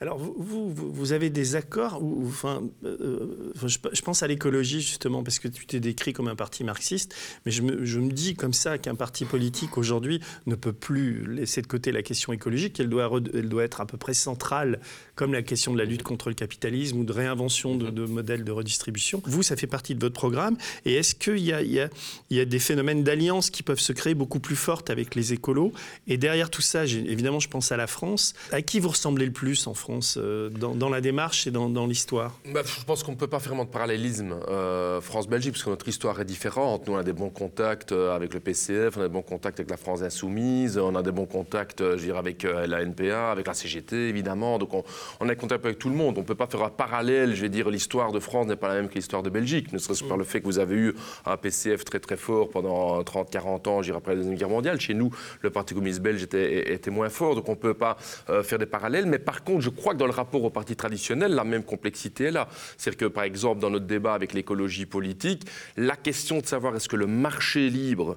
[0.00, 5.66] Alors, vous, avez des accords, enfin, euh, je, pense à l'écologie justement, parce que tu
[5.66, 7.14] t'es décrit comme un parti marxiste,
[7.46, 11.66] mais je me, dis comme ça qu'un parti politique aujourd'hui ne peut plus laisser de
[11.66, 14.80] côté la question écologique, elle doit être à peu près centrale,
[15.22, 18.50] comme la question de la lutte contre le capitalisme ou de réinvention de, modèles de
[18.50, 19.22] redistribution.
[19.24, 23.48] Vous, ça fait partie de votre programme, et est-ce qu'il y a des phénomènes d'alliance
[23.48, 25.72] qui peuvent se créer beaucoup plus fortes avec les écolos?
[26.08, 28.34] Et derrière tout ça, évidemment, je pense à la France.
[28.50, 32.36] À qui vous ressemblez le plus en France euh, dans, la démarche et dans, l'histoire?
[32.52, 35.70] Bah, Je pense qu'on ne peut pas faire vraiment de parallélisme euh, France-Belgique, parce que
[35.70, 36.88] notre histoire est différente.
[36.88, 39.60] Nous, on a des bons contacts euh, avec le PCF, on a des bons contacts
[39.60, 43.46] avec la France Insoumise, on a des bons contacts je dirais, avec la NPA, avec
[43.46, 44.58] la CGT, évidemment.
[44.58, 44.82] Donc on,
[45.20, 46.16] on a contact avec tout le monde.
[46.16, 47.34] On ne peut pas faire un parallèle.
[47.34, 49.78] Je vais dire, l'histoire de France n'est pas la même que l'histoire de Belgique, ne
[49.78, 50.94] serait-ce que par le fait que vous avez eu
[51.26, 54.80] un PCF très très fort pendant 30-40 ans, je dirais, après la Deuxième Guerre mondiale.
[54.80, 55.10] Chez nous,
[55.42, 57.96] le Parti communiste belge était, était moins fort, donc on ne peut pas
[58.42, 59.06] faire des parallèles.
[59.06, 61.64] Mais par contre, je crois crois que dans le rapport au parti traditionnel, la même
[61.64, 62.48] complexité est là.
[62.78, 65.44] C'est-à-dire que, par exemple, dans notre débat avec l'écologie politique,
[65.76, 68.16] la question de savoir est-ce que le marché libre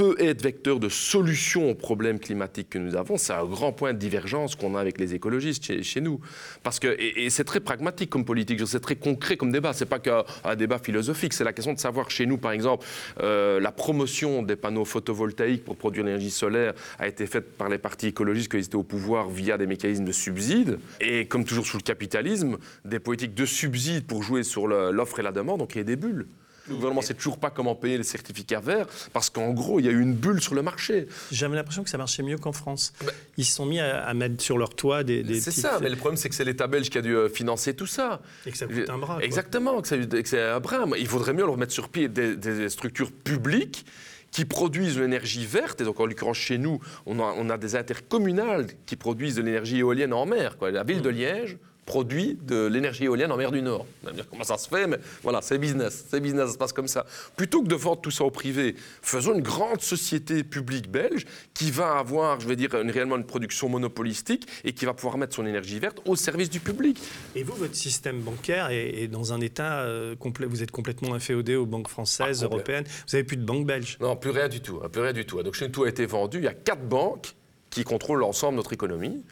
[0.00, 3.92] peut être vecteur de solution aux problèmes climatiques que nous avons, c'est un grand point
[3.92, 6.20] de divergence qu'on a avec les écologistes chez, nous.
[6.62, 9.98] Parce que, et, c'est très pragmatique comme politique, c'est très concret comme débat, c'est pas
[9.98, 10.24] qu'un
[10.56, 12.86] débat philosophique, c'est la question de savoir chez nous, par exemple,
[13.20, 17.76] euh, la promotion des panneaux photovoltaïques pour produire l'énergie solaire a été faite par les
[17.76, 21.76] partis écologistes qui étaient au pouvoir via des mécanismes de subsides, et comme toujours sous
[21.76, 25.78] le capitalisme, des politiques de subsides pour jouer sur l'offre et la demande, donc il
[25.78, 26.24] y a des bulles.
[26.68, 29.86] Le gouvernement ne sait toujours pas comment payer les certificats verts parce qu'en gros, il
[29.86, 31.06] y a eu une bulle sur le marché.
[31.32, 32.92] J'avais l'impression que ça marchait mieux qu'en France.
[33.36, 35.22] Ils se sont mis à, à mettre sur leur toit des.
[35.22, 37.14] des C'est petites- ça, mais le problème, c'est que c'est l'État belge qui a dû
[37.16, 38.20] euh, financer tout ça.
[38.46, 39.14] Et que ça coûte un bras.
[39.16, 39.24] quoi.
[39.24, 40.84] Exactement, que c'est que c'est un bras.
[40.98, 43.84] Il vaudrait mieux leur mettre sur pied des, des structures publiques
[44.30, 45.80] qui produisent de l'énergie verte.
[45.80, 49.42] Et donc, en l'occurrence, chez nous, on a, on a des intercommunales qui produisent de
[49.42, 50.56] l'énergie éolienne en mer.
[50.56, 50.70] quoi.
[50.70, 51.58] La ville de Liège
[51.90, 53.84] produit de l'énergie éolienne en mer du Nord.
[54.02, 56.04] On va me dire comment ça se fait, mais voilà, c'est business.
[56.08, 57.04] C'est business, ça se passe comme ça.
[57.36, 61.72] Plutôt que de vendre tout ça au privé, faisons une grande société publique belge qui
[61.72, 65.34] va avoir, je vais dire, une- réellement une production monopolistique et qui va pouvoir mettre
[65.34, 66.96] son énergie verte au service du public.
[67.34, 70.46] Et vous, votre système bancaire est, est dans un état euh, complet.
[70.46, 72.84] Vous êtes complètement inféodé aux banques françaises, Ah, européennes.
[72.86, 73.98] Vous n'avez plus de banque belge.
[74.00, 74.80] Non, plus rien du tout.
[74.84, 75.42] hein, Plus rien du tout.
[75.42, 76.38] Donc chez nous, tout a été vendu.
[76.38, 77.34] Il y a quatre banques
[77.68, 79.24] qui contrôlent l'ensemble de notre économie.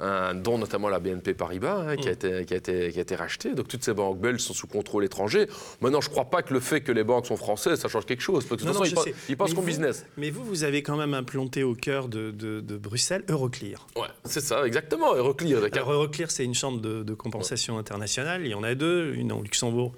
[0.00, 3.02] Euh, dont notamment la BNP Paribas, hein, qui, a été, qui, a été, qui a
[3.02, 3.54] été rachetée.
[3.54, 5.46] Donc toutes ces banques belges sont sous contrôle étranger.
[5.80, 8.06] Maintenant, je ne crois pas que le fait que les banques sont françaises, ça change
[8.06, 8.44] quelque chose.
[8.46, 10.04] Parce que de Non, toute façon, ils, pa- ils pensent qu'on business.
[10.16, 13.86] Mais vous, vous avez quand même implanté au cœur de, de- de Bruxelles Euroclear.
[13.96, 15.14] Ouais, c'est ça, exactement.
[15.14, 15.62] Euroclear.
[15.72, 18.42] Alors, Euroclear, c'est une chambre de, de compensation internationale.
[18.44, 19.92] Il y en a deux, une au Luxembourg.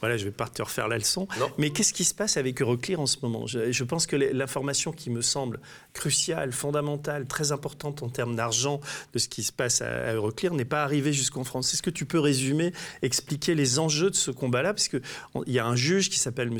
[0.00, 1.28] Voilà, je vais pas te refaire la leçon.
[1.38, 1.50] Non.
[1.58, 3.46] Mais qu'est-ce qui se passe avec Euroclear en ce moment?
[3.46, 5.60] Je, je pense que l'information qui me semble
[5.92, 8.80] cruciale, fondamentale, très importante en termes d'argent
[9.12, 11.74] de ce qui se passe à, à Euroclear n'est pas arrivée jusqu'en France.
[11.74, 12.72] Est-ce que tu peux résumer,
[13.02, 14.72] expliquer les enjeux de ce combat-là?
[14.72, 15.02] Parce qu'il
[15.46, 16.58] y a un juge qui s'appelle M.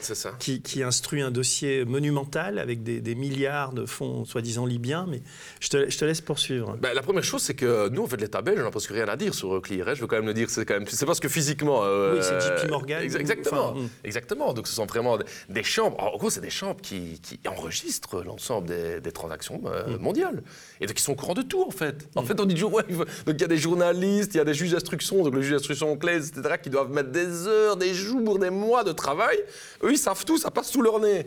[0.00, 0.36] Ça.
[0.38, 5.06] qui, qui instruit un dossier monumental avec des, des milliards de fonds soi-disant libyens.
[5.08, 5.22] Mais
[5.60, 6.76] je te, je te laisse poursuivre.
[6.80, 9.08] Ben, la première chose, c'est que nous, en fait, l'État belge, on n'a presque rien
[9.08, 9.88] à dire sur Euroclear.
[9.88, 9.94] hein.
[9.94, 11.80] Je veux quand même le dire, c'est quand même, c'est parce que physiquement.
[11.84, 12.22] euh, Oui,
[12.62, 13.88] JP Morgan ex- ou- Exactement, enfin, hmm.
[14.04, 14.52] exactement.
[14.52, 15.96] Donc, ce sont vraiment des, chambres.
[16.02, 20.00] En gros, c'est des chambres qui, qui enregistrent l'ensemble des, des transactions euh, Hmm.
[20.02, 20.42] mondiales.
[20.80, 22.08] Et donc, ils sont au courant de tout, en fait.
[22.16, 24.44] En fait, on dit toujours, ouais, donc il y a des journalistes, il y a
[24.44, 27.94] des juges d'instruction, donc le juge d'instruction Claes, etc., qui doivent mettre des heures, des
[27.94, 29.38] jours, des mois de travail.
[29.82, 31.26] Eux, ils savent tout, ça passe sous leur nez.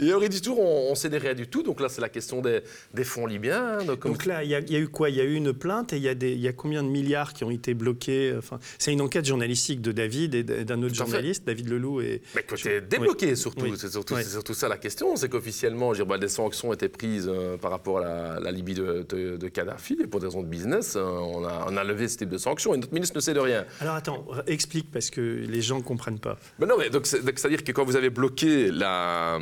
[0.00, 1.62] Et toujours, on, on sait des rien du tout.
[1.62, 2.60] Donc là, c'est la question des,
[2.94, 3.78] des fonds libyens.
[3.80, 3.84] hein.
[3.84, 5.10] Donc, comme- Donc là, il y, a- il y a eu quoi?
[5.10, 7.44] Il y a eu une plainte et il y, a y combien de milliards qui
[7.44, 8.34] ont été bloqués?
[8.36, 10.94] Enfin, C'est une enquête journalistique de David et d'un autre fait.
[10.94, 12.00] journaliste, David Leloup.
[12.00, 12.22] Et...
[12.34, 13.72] Mais que c'est débloqué surtout, Oui.
[13.76, 14.20] c'est surtout, Oui.
[14.24, 17.70] c'est surtout ça la question, c'est qu'officiellement, je bah, des sanctions étaient prises euh, par
[17.70, 20.94] rapport à la, la Libye de, de- de Kadhafi, et pour des raisons de business,
[20.96, 23.34] euh, on, a, on a levé ce type de sanctions, et notre ministre ne sait
[23.34, 23.64] de rien.
[23.80, 26.38] Alors attends, explique parce que les gens ne comprennent pas.
[26.58, 29.38] Mais non, mais donc, c'est-à-dire que quand vous avez bloqué la,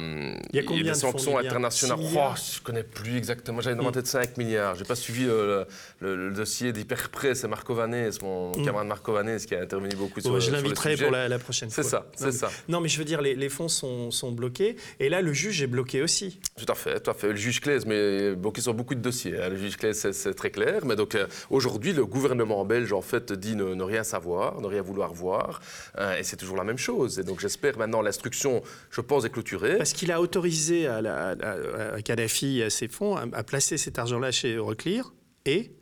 [0.53, 2.18] Il y a combien les de fonds sanctions internationales, oh,
[2.55, 5.64] je connais plus exactement, j'avais demandé de 5 milliards, j'ai pas suivi euh,
[6.01, 8.64] le, le- le dossier d'hyper près, c'est Marco Vanès, mon Mm.
[8.64, 11.70] camarade Marco Vanès qui a intervenu beaucoup sur, Bon, je l'inviterai pour la, la prochaine
[11.70, 11.91] C'est fois.
[11.91, 12.49] ça, c'est ça.
[12.68, 14.76] mais- Non, mais je veux dire, les, les fonds sont, sont bloqués.
[14.99, 16.41] Et là, le juge est bloqué aussi.
[16.57, 17.28] Tout à fait, tout à fait.
[17.28, 19.41] Le juge Claes, mais bloqué sur beaucoup de dossiers.
[19.41, 19.49] hein.
[19.51, 20.84] Le juge Claes, c'est- c'est très clair.
[20.84, 24.66] Mais donc, euh, aujourd'hui, le gouvernement belge, en fait, dit ne, ne rien savoir, ne
[24.66, 25.61] rien vouloir voir.
[25.99, 27.18] euh, et c'est toujours la même chose.
[27.18, 29.76] Et donc, j'espère maintenant l'instruction, je pense, est clôturée.
[29.76, 33.76] Parce qu'il a autorisé à, la- à- Kadhafi et à ses fonds à, à placer
[33.78, 35.12] cet argent-là chez Euroclear.
[35.45, 35.72] Et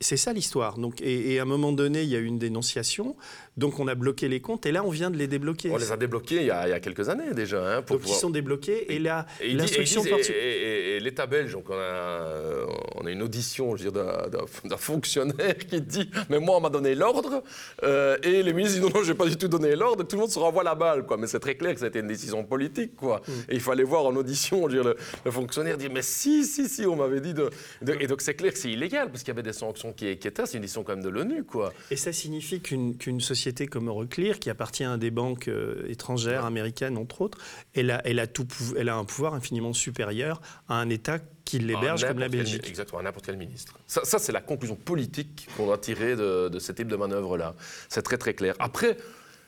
[0.00, 0.78] c'est ça l'histoire.
[0.78, 3.16] Donc, et, et à un moment donné, il y a eu une dénonciation.
[3.60, 4.64] Donc on a bloqué les comptes.
[4.64, 5.70] Et là, on vient de les débloquer.
[5.70, 7.58] On les a débloqués il y a, il y a quelques années déjà.
[7.76, 8.92] hein, pour Donc ils pouvoir- sont débloqués.
[8.94, 13.10] Et là, ils l'instruction ils disent- et- et- l'État belge, donc on a, on a
[13.10, 17.42] une audition d'un- fonctionnaire qui dit Mais moi, on m'a donné l'ordre.
[17.82, 20.04] euh, et les ministres disent Non, non, je n'ai pas du tout donné l'ordre.
[20.04, 21.04] Tout le monde se renvoie la balle.
[21.04, 21.16] Quoi.
[21.18, 22.96] Mais c'est très clair que c'était une décision politique.
[22.96, 23.20] Quoi.
[23.26, 23.32] Mm.
[23.50, 26.86] Et il fallait voir en audition dire, le, le fonctionnaire dire Mais si, si, si,
[26.86, 27.50] on m'avait dit de.
[27.82, 30.16] de- et donc c'est clair que c'est illégal parce qu'il y avait des sanctions qui,
[30.16, 30.46] qui étaient.
[30.46, 31.44] C'est une décision quand même de l'ONU.
[31.44, 31.72] Quoi.
[31.90, 36.44] Et ça signifie qu'une qu'une société comme Euroclear, qui appartient à des banques euh, étrangères,
[36.44, 37.38] américaines entre autres,
[37.74, 41.18] elle a, elle, a tout pou- elle a un pouvoir infiniment supérieur à un État
[41.44, 42.68] qui l'héberge comme la n'importe quel- Belgique.
[42.68, 43.74] exactement, à n'importe quel ministre.
[43.86, 47.54] Ça, ça, c'est la conclusion politique qu'on doit tirer de, de ce type de manœuvre-là.
[47.88, 48.54] C'est très très clair.
[48.58, 48.96] Après,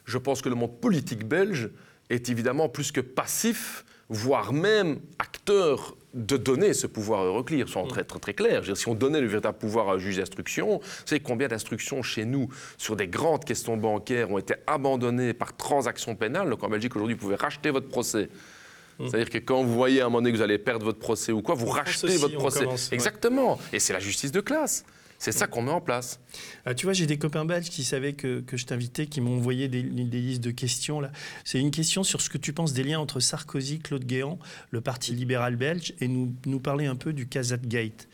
[0.05, 1.71] je pense que le monde politique belge
[2.11, 7.89] est évidemment plus que passif, voire même acteur de donner ce pouvoir à Euroclear, soyons
[7.89, 8.65] très, très, très clairs.
[8.77, 12.25] Si on donnait le véritable pouvoir à un juge d'instruction, vous savez combien d'instructions chez
[12.25, 16.95] nous sur des grandes questions bancaires ont été abandonnées par transaction pénale Donc en Belgique,
[16.95, 18.29] aujourd'hui, vous pouvez racheter votre procès.
[19.01, 21.33] C'est-à-dire que quand vous voyez à un moment donné que vous allez perdre votre procès
[21.33, 22.61] ou quoi, vous rachetez votre procès.
[22.61, 22.95] commence, ouais.
[22.95, 23.59] Exactement.
[23.73, 24.85] Et c'est la justice de classe.
[25.25, 26.18] C'est ça qu'on met en place.
[26.66, 29.37] Ah, tu vois, j'ai des copains belges qui savaient que, que je t'invitais, qui m'ont
[29.37, 31.01] envoyé des, des listes de questions.
[31.01, 31.12] là.
[31.45, 34.41] C'est une question sur ce que tu penses des liens entre Sarkozy, Claude Guéant,
[34.73, 38.09] le Parti libéral belge, et nous, nous parler un peu du Kazakh-gate,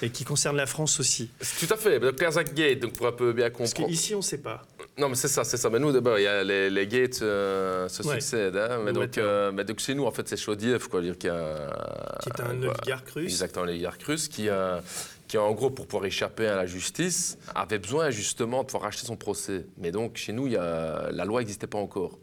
[0.00, 1.28] et qui concerne la France aussi.
[1.58, 1.98] Tout à fait.
[1.98, 3.88] Donc, Kazakh Gate, donc pour un peu bien Parce comprendre.
[3.88, 4.62] qu'ici, on ne sait pas.
[4.96, 5.70] Non, mais c'est ça, c'est ça.
[5.70, 8.20] Mais nous, d'abord, il y a les, les gates euh, se Ouais.
[8.20, 8.56] succèdent.
[8.56, 8.78] hein.
[8.84, 11.00] Mais, Le donc, euh, mais donc, chez nous, en fait, c'est Chaudiev, quoi.
[11.00, 13.24] Dire qu'il y a, Qui est un quoi, oligarque russe.
[13.32, 14.78] Exactement, l'oligarque russe, qui, euh,
[15.34, 19.04] qui, en gros, pour pouvoir échapper à la justice, avait besoin justement de pouvoir acheter
[19.04, 19.66] son procès.
[19.78, 22.20] Mais donc, chez nous, il y a, la loi n'existait pas encore.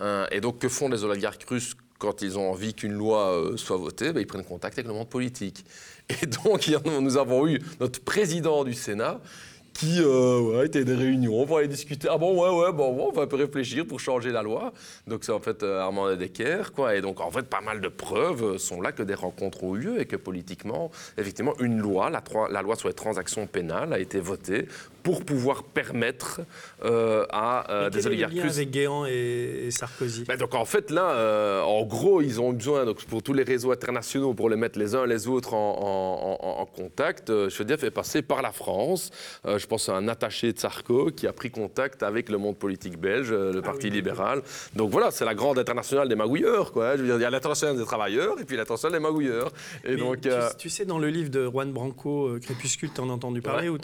[0.00, 3.58] Hein, et donc, que font les oligarques russes quand ils ont envie qu'une loi euh,
[3.58, 4.14] soit votée?
[4.14, 5.66] Ben, Ils prennent contact avec le monde politique.
[6.08, 6.66] Et donc,
[6.98, 9.20] nous avons eu notre président du Sénat
[9.76, 12.08] qui euh, était des réunions pour aller discuter.
[12.10, 14.72] Ah bon, ouais, ouais, bon, on va un peu réfléchir pour changer la loi.
[15.06, 16.94] Donc c'est en fait euh, Armand Decker, quoi.
[16.96, 19.80] Et donc en fait, pas mal de preuves sont là que des rencontres ont eu
[19.80, 23.98] lieu et que politiquement, effectivement, une loi, la, la loi sur les transactions pénales, a
[23.98, 24.66] été votée
[25.06, 26.40] pour pouvoir permettre
[26.84, 28.56] euh, à euh, des oligarques russes.
[28.56, 30.24] avec Guéant et, Sarkozy?
[30.24, 33.44] Ben, Donc en fait, là, euh, en gros, ils ont besoin, donc, pour tous les
[33.44, 37.92] réseaux internationaux, pour les mettre les uns les autres en, en, en contact, dire, fait
[37.92, 39.12] passer par la France.
[39.44, 42.98] je pense à un attaché de Sarko qui a pris contact avec le monde politique
[42.98, 44.42] belge, le ah Parti libéral.
[44.74, 46.72] Donc voilà, c'est la grande internationale des magouilleurs.
[46.72, 46.96] Quoi.
[46.96, 49.52] Je veux dire, il y a l'international des travailleurs et puis l'international des magouilleurs.
[49.84, 50.26] Et donc,
[50.58, 53.78] tu, sais, dans le livre de Juan Branco, Crépuscule, tu en as entendu parler où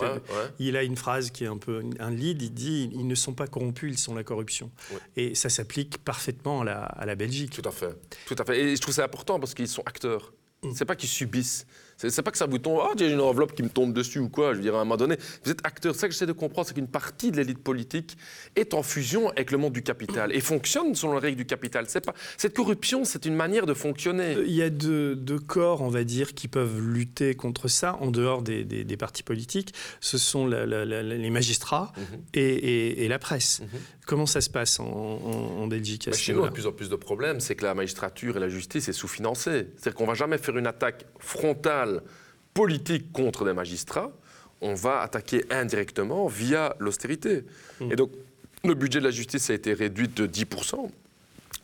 [0.59, 3.35] Il a une phrase qui est un peu un lead, il dit ils ne sont
[3.35, 4.71] pas corrompus, ils sont la corruption.
[5.17, 7.53] Et ça s'applique parfaitement à la, à la Belgique.
[7.53, 7.95] Tout à fait.
[8.27, 8.61] Tout à fait.
[8.61, 10.33] Et je trouve ça important parce qu'ils sont acteurs.
[10.63, 10.71] Mm.
[10.75, 11.67] C'est pas qu'ils subissent.
[12.09, 14.29] C'est pas que ça vous tombe, oh, j'ai une enveloppe qui me tombe dessus ou
[14.29, 14.53] quoi.
[14.53, 15.95] Je veux dire, à un moment donné, vous êtes acteur.
[15.95, 18.17] Ça que j'essaie de comprendre, c'est qu'une partie de l'élite politique
[18.57, 21.85] est en fusion avec le monde du capital et fonctionne selon les règles du capital.
[21.89, 24.37] C'est pas cette corruption, c'est une manière de fonctionner.
[24.37, 28.11] Euh, il y a deux, corps, on va dire, qui peuvent lutter contre ça en
[28.11, 29.75] dehors des, partis politiques.
[30.01, 32.21] Ce sont les magistrats mhm.
[32.35, 33.61] et, la presse.
[33.61, 33.81] Mhm.
[34.07, 36.73] Comment ça se passe en, Belgique bah, Chez nous, il y a de plus en
[36.73, 37.41] plus de problèmes.
[37.41, 39.69] C'est que la magistrature et la justice est sous-financée.
[39.77, 41.92] C'est-à-dire qu'on va jamais faire une attaque frontale
[42.55, 44.13] politique contre des magistrats.
[44.61, 47.45] On va attaquer indirectement via l'austérité.
[47.81, 47.93] Mmh.
[47.93, 48.13] Et donc,
[48.65, 50.47] le budget de la justice a été réduit de 10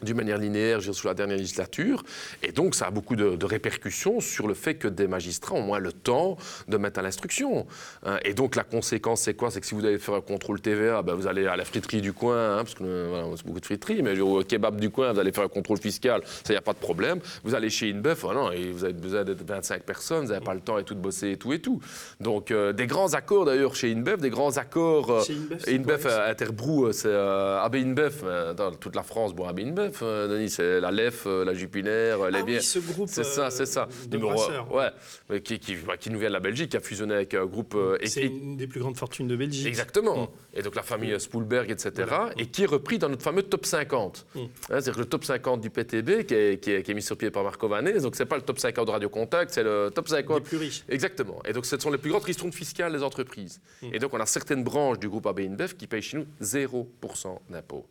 [0.03, 2.03] d'une manière linéaire sous la dernière législature.
[2.43, 5.79] Et donc, ça a beaucoup de, répercussions sur le fait que des magistrats ont moins
[5.79, 6.37] le temps
[6.69, 7.67] de mettre à l'instruction.
[8.05, 8.19] Hein.
[8.25, 9.51] et donc, la conséquence, c'est quoi?
[9.51, 12.01] C'est que si vous allez faire un contrôle TVA, ben, vous allez à la friterie
[12.01, 15.13] du coin, hein, parce que voilà, c'est beaucoup de friteries, mais au kebab du coin,
[15.13, 17.21] vous allez faire un contrôle fiscal, ça, il n'y a pas de problème.
[17.45, 20.55] Vous allez chez bœuf, non, et vous avez besoin de 25 personnes, vous n'avez pas
[20.55, 21.81] le temps et tout de bosser et tout et tout.
[22.21, 25.11] Donc, euh, des grands accords d'ailleurs chez InBev, des grands accords.
[25.11, 25.23] Euh,
[25.67, 29.88] InBev, euh, Interbrou, c'est euh, AB InBev, dans toute la France, bon, AB InBev.
[30.03, 32.63] Euh, Denis, c'est la LEF, euh, la Jupiler, ah les bières.
[32.63, 33.09] ce groupe.
[33.11, 33.89] C'est ça, c'est ça.
[34.09, 37.35] De ouais, qui, qui, bah, qui, nous vient de la Belgique, qui a fusionné avec
[37.35, 37.75] un groupe.
[37.75, 39.67] Euh, c'est une des plus grandes fortunes de Belgique.
[39.67, 40.25] Exactement.
[40.25, 40.29] Mm.
[40.59, 42.11] Et donc la famille Spoolberg, etc.
[42.37, 44.27] Et qui est repris dans notre fameux top 50.
[44.35, 44.39] Mm.
[44.41, 47.45] Hein, c'est-à-dire le top 50 du PTB qui est, qui est, mis sur pied par
[47.45, 48.03] Marco Vanès.
[48.03, 50.39] Donc c'est pas le top 50 de Radio Contact, c'est le top 50.
[50.39, 50.85] Les plus riches.
[50.89, 51.41] Exactement.
[51.45, 53.61] Et donc ce sont les plus grandes ristournes fiscales des entreprises.
[53.83, 53.95] Mm.
[53.95, 57.39] Et donc on a certaines branches du groupe AB InBev qui payent chez nous 0%
[57.51, 57.87] d'impôts.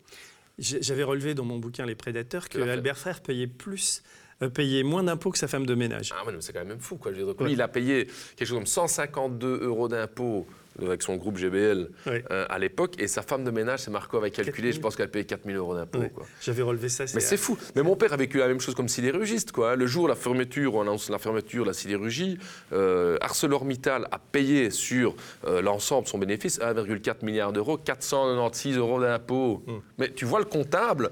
[0.59, 4.01] J'avais relevé dans mon bouquin Les Prédateurs que Albert Frère payait plus
[4.41, 6.13] euh, payait moins d'impôts que sa femme de ménage.
[6.15, 6.97] Ah, mais c'est quand même fou.
[6.97, 7.11] Quoi.
[7.49, 10.47] il a payé quelque chose comme 152 euros d'impôts
[10.82, 12.95] avec son groupe GBL euh, à l'époque.
[12.99, 15.75] Et sa femme de ménage, c'est Marco avait calculé, je pense qu'elle payait 4000 euros
[15.75, 16.03] d'impôts.
[16.41, 17.05] J'avais relevé ça.
[17.13, 17.57] Mais c'est fou.
[17.75, 19.51] Mais mon père a vécu la même chose comme sidérurgiste.
[19.51, 19.75] Quoi.
[19.75, 22.38] Le jour, la fermeture, on annonce la fermeture de la sidérurgie,
[22.73, 25.15] euh, ArcelorMittal a payé sur
[25.45, 29.63] euh, l'ensemble de son bénéfice 1,4 milliard d'euros, 496 euros d'impôts.
[29.65, 29.80] Hmm.
[29.97, 31.11] Mais tu vois le comptable,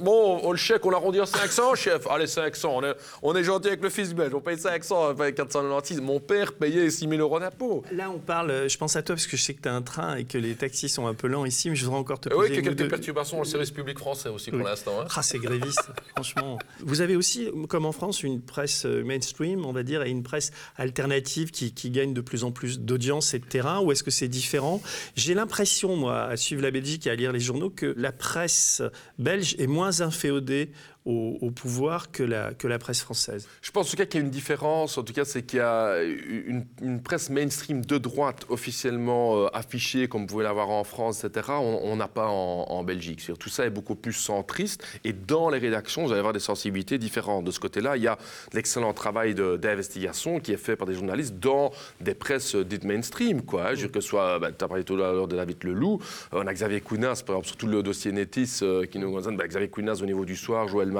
[0.00, 2.06] bon, on, le chèque, on l'arrondit à 500, chef.
[2.08, 5.14] Allez, 500, on est, on est gentil avec le fils belge, on paye 500, on
[5.14, 6.00] paye 496.
[6.00, 7.82] Mon père payait 6 000 euros d'impôts.
[7.92, 9.82] Là, on parle, je pense à toi parce que je sais que tu as un
[9.82, 12.28] train et que les taxis sont un peu lents ici, mais je voudrais encore te
[12.28, 12.40] poser.
[12.40, 15.00] Oui, qu'il y a quelques perturbations au service public français aussi pour l'instant.
[15.00, 15.06] Hein.
[15.14, 16.58] Ah, c'est gréviste, franchement.
[16.80, 20.22] Vous avez aussi, comme en France, une presse euh, mainstream, on va dire, et une
[20.22, 24.02] presse alternative qui, qui gagne de plus en plus d'audience et de terrain, ou est-ce
[24.02, 24.82] que c'est différent?
[25.16, 28.82] J'ai l'impression, moi, à suivre la Belgique et à lire les journaux, que la presse
[29.18, 30.70] belge est moins inféodée
[31.04, 33.46] au, pouvoir que la, que la presse française.
[33.60, 35.58] Je pense en tout cas qu'il y a une différence, en tout cas c'est qu'il
[35.58, 40.84] y a une, presse mainstream de droite officiellement euh, affichée comme vous pouvez l'avoir en
[40.84, 41.48] France, etc.
[41.58, 43.30] On n'a pas en, Belgique.
[43.38, 46.98] Tout ça est beaucoup plus centriste et dans les rédactions, vous allez avoir des sensibilités
[46.98, 47.44] différentes.
[47.44, 48.18] De ce côté-là, il y a
[48.52, 53.74] l'excellent travail d'investigation qui est fait par des journalistes dans des presses dites mainstream, quoi.
[53.74, 56.00] Que ce soit, ben, tu as parlé tout à l'heure de David Leloup,
[56.32, 59.36] euh, on a Xavier Kounas, par exemple, surtout le dossier Netis euh, qui nous concerne,
[59.36, 60.90] ben, Xavier Kounas au niveau du soir, Joël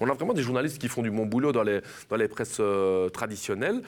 [0.00, 2.58] on a vraiment des journalistes qui font du bon boulot dans les, dans les presses
[2.60, 3.82] euh, traditionnelles.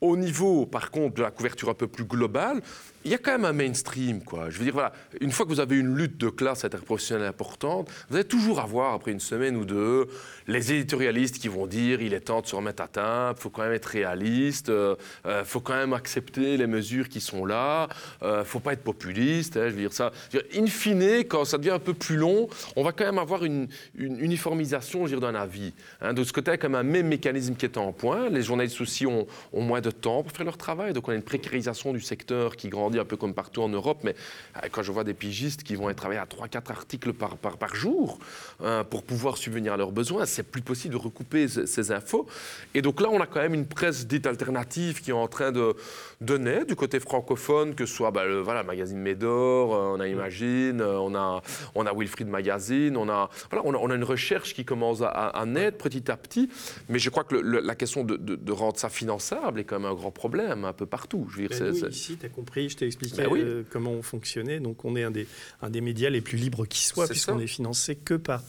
[0.00, 2.60] Au niveau, par contre, de la couverture un peu plus globale,
[3.04, 4.50] il y a quand même un mainstream, quoi.
[4.50, 7.90] Je veux dire, voilà, une fois que vous avez une lutte de classe interprofessionnelle importante,
[8.08, 10.08] vous allez toujours avoir, après une semaine ou deux,
[10.46, 13.50] les éditorialistes qui vont dire il est temps de se remettre à table, il faut
[13.50, 14.94] quand même être réaliste, il euh,
[15.26, 17.88] euh, faut quand même accepter les mesures qui sont là,
[18.20, 20.12] il euh, ne faut pas être populiste, hein, je veux dire ça.
[20.56, 23.68] in fine, quand ça devient un peu plus long, on va quand même avoir une,
[23.96, 25.72] uniformisation, je veux d'un avis.
[26.00, 26.12] Hein.
[26.12, 28.28] De ce côté, même un même mécanisme qui est en point.
[28.28, 30.92] Les journalistes aussi ont, ont moins de temps pour faire leur travail.
[30.92, 34.00] Donc on a une précarisation du secteur qui grandit un peu comme partout en Europe.
[34.04, 34.14] Mais
[34.56, 37.74] euh, quand je vois des pigistes qui vont travailler à 3-4 articles par, par, par
[37.74, 38.18] jour
[38.62, 42.26] hein, pour pouvoir subvenir à leurs besoins, c'est plus possible de recouper ces, infos.
[42.74, 45.52] Et donc là, on a quand même une presse dite alternative qui est en train
[45.52, 45.74] de,
[46.20, 50.00] de naître du côté francophone, que ce soit bah, le voilà, magazine Médor, euh, on
[50.00, 51.42] a Imagine, euh, on a,
[51.74, 55.78] on a Wilfried Magazine, on a, voilà, on a, une recherche qui commence à, naître
[55.78, 56.48] petit à petit.
[56.88, 59.94] Mais je crois que la question de, de, rendre ça finançable est quand même un
[59.94, 61.26] grand problème un peu partout.
[61.30, 64.02] Je veux dire, ben ici, tu as compris, je t'ai expliqué ben euh, comment on
[64.02, 64.60] fonctionnait.
[64.60, 65.26] Donc on est un des,
[65.62, 68.42] un des médias les plus libres qui soit, puisqu'on est financé que par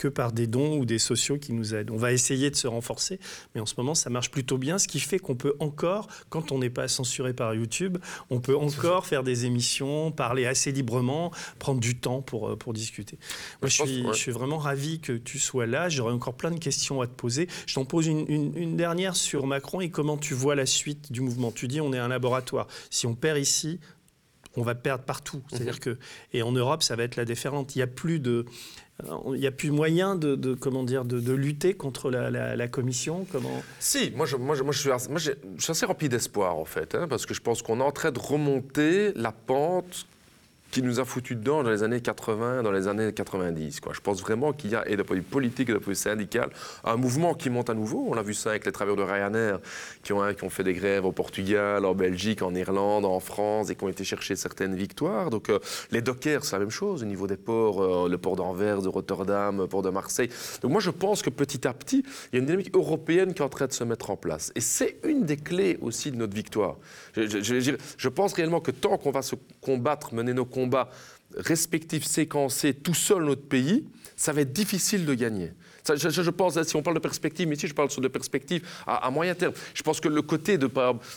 [0.00, 1.90] que par des dons ou des sociaux qui nous aident.
[1.90, 3.20] On va essayer de se renforcer,
[3.54, 6.52] mais en ce moment, ça marche plutôt bien, ce qui fait qu'on peut encore, quand
[6.52, 7.98] on n'est pas censuré par YouTube,
[8.30, 12.72] on peut encore faire des émissions, parler assez librement, prendre du temps pour, euh, pour
[12.72, 13.18] discuter.
[13.60, 15.90] Moi, je, suis, je suis vraiment ravi que tu sois là.
[15.90, 17.46] J'aurais encore plein de questions à te poser.
[17.66, 21.20] Je t'en pose une, une, dernière sur Macron et comment tu vois la suite du
[21.20, 21.52] mouvement.
[21.52, 22.68] Tu dis on est un laboratoire.
[22.88, 23.80] Si on perd ici,
[24.56, 25.42] on va perdre partout.
[25.48, 25.80] C'est-à-dire mhm.
[25.80, 25.98] que
[26.32, 27.76] et en Europe, ça va être la déferlante.
[27.76, 28.46] Il y a plus de
[29.34, 33.62] il n'y a plus moyen de, comment dire, de, lutter contre la, commission comment...
[33.78, 34.36] Si, moi je,
[34.72, 38.10] suis assez rempli d'espoir en fait, hein, parce que je pense qu'on est en train
[38.10, 40.06] de remonter la pente
[40.70, 43.80] qui nous a foutu dedans dans les années 80, dans les années 90.
[43.80, 43.92] Quoi.
[43.94, 45.92] Je pense vraiment qu'il y a, et d'un point de vue politique et d'un point
[45.92, 46.50] de vue syndical,
[46.84, 48.06] un mouvement qui monte à nouveau.
[48.08, 49.58] On a vu ça avec les travailleurs de Ryanair
[50.02, 53.74] qui ont, ont fait des grèves au Portugal, en Belgique, en Irlande, en France et
[53.74, 55.30] qui ont été chercher certaines victoires.
[55.30, 55.58] Donc euh,
[55.90, 58.88] les dockers, c'est la même chose au niveau des ports, euh, le port d'Anvers, de
[58.88, 60.28] Rotterdam, le port de Marseille.
[60.62, 63.42] Donc moi je pense que petit à petit, il y a une dynamique européenne qui
[63.42, 64.52] est en train de se mettre en place.
[64.54, 66.76] Et c'est une des clés aussi de notre victoire.
[67.16, 70.90] Je, pense réellement que tant qu'on va se combattre, mener nos combats
[71.36, 73.84] respectifs, séquencés, tout seul notre pays,
[74.16, 75.52] ça va être difficile de gagner.
[75.88, 79.10] je, pense, si on parle de perspective, mais ici je parle sur de perspective à,
[79.10, 79.52] moyen terme.
[79.72, 80.68] Je pense que le côté de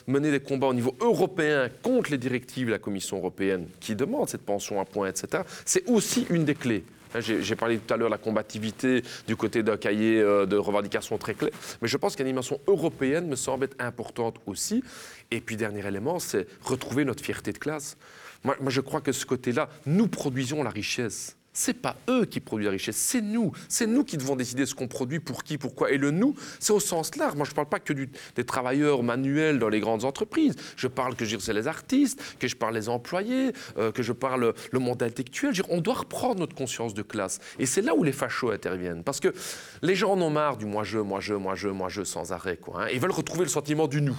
[0.08, 4.30] mener des combats au niveau européen contre les directives de la Commission européenne qui demande
[4.30, 6.86] cette pension à point, etc., c'est aussi une des clés.
[7.14, 10.56] Hein, j'ai parlé tout à l'heure de la combativité du côté d'un cahier euh, de
[10.58, 11.52] revendications très clair,
[11.82, 14.84] mais je pense qu'une dimension européenne me semble être importante aussi.
[15.32, 17.98] Et puis, dernier élément, c'est retrouver notre fierté de classe.
[18.44, 21.38] Moi, je crois que ce côté-là, nous produisons la richesse.
[21.54, 23.52] C'est pas eux qui produisent la richesse, c'est nous.
[23.70, 25.92] C'est nous qui devons décider ce qu'on produit, pour qui, pourquoi.
[25.92, 27.36] Et le nous, c'est au sens large.
[27.36, 30.56] Moi, je ne parle pas que des travailleurs manuels dans les grandes entreprises.
[30.76, 34.54] Je parle que c'est les artistes, que je parle les employés, euh, que je parle
[34.72, 35.54] le monde intellectuel.
[35.70, 37.40] on doit reprendre notre conscience de classe.
[37.60, 39.04] Et c'est là où les fachos interviennent.
[39.04, 39.34] Parce que
[39.82, 42.60] les gens en ont marre du moi-je, moi-je, moi-je, moi-je sans arrêt.
[42.74, 42.88] Hein.
[42.92, 44.18] Ils veulent retrouver le sentiment du nous.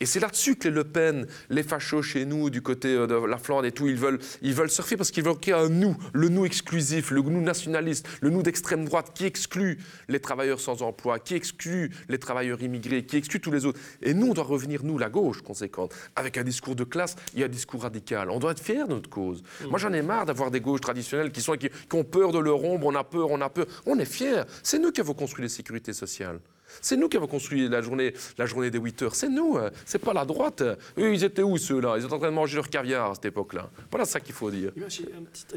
[0.00, 3.14] Et c'est là-dessus que les Le Pen, les fachos chez nous, du côté euh, de
[3.14, 5.96] la Flandre et tout, ils veulent, ils veulent surfer parce qu'ils veulent créer un nous,
[6.12, 9.78] le nous exclusif, le nous nationaliste, le nous d'extrême droite qui exclut
[10.08, 13.80] les travailleurs sans emploi, qui exclut les travailleurs immigrés, qui exclut tous les autres.
[14.02, 17.44] Et nous, on doit revenir, nous, la gauche conséquente, avec un discours de classe et
[17.44, 18.30] un discours radical.
[18.30, 19.42] On doit être fiers de notre cause.
[19.42, 19.66] Mmh.
[19.68, 22.38] Moi, j'en ai marre d'avoir des gauches traditionnelles qui, sont, qui, qui ont peur de
[22.38, 23.66] leur ombre, on a peur, on a peur.
[23.86, 24.42] On est fiers.
[24.62, 26.40] C'est nous qui avons construit les sécurités sociales.
[26.80, 29.14] C'est nous qui avons construit la journée, la journée des 8 heures.
[29.14, 29.70] C'est nous, hein.
[29.84, 30.62] c'est pas la droite.
[30.98, 31.96] Eux, ils étaient où ceux-là?
[31.98, 33.70] Ils étaient en train de manger leur caviar à cette époque-là.
[33.90, 34.72] Voilà ça qu'il faut dire.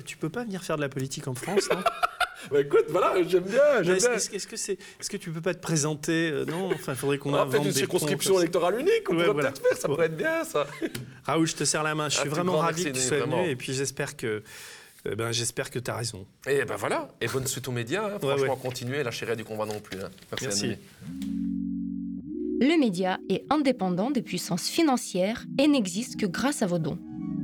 [0.06, 1.78] Tu peux pas venir faire de la politique en France, non
[2.52, 3.82] bah écoute, voilà, j'aime bien.
[3.82, 6.98] Est-ce que, est -ce est que tu peux pas te présenter euh, Non, enfin, il
[6.98, 9.10] faudrait qu'on fait une circonscription électorale unique.
[9.10, 10.68] On pourrait peut-être faire, ça pourrait être bien, ça.
[11.24, 12.10] Raoul, je te serre la main.
[12.10, 14.44] Je suis ah, vraiment ravi que tu sois venu, et puis j'espère que
[15.10, 16.26] eh ben, j'espère que tu as raison.
[16.48, 18.06] Et ben voilà, et bonne suite aux médias.
[18.06, 18.20] Hein.
[18.20, 20.00] Franchement, continuez, lâchez rien du combat non plus.
[20.02, 20.10] Hein.
[20.42, 20.76] Merci.
[22.62, 26.98] Le média est indépendant des puissances financières et n'existe que grâce à vos dons.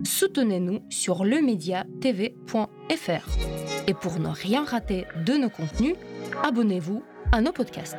[0.05, 2.57] Soutenez-nous sur lemediatv.fr.
[3.87, 5.95] Et pour ne rien rater de nos contenus,
[6.43, 7.97] abonnez-vous à nos podcasts.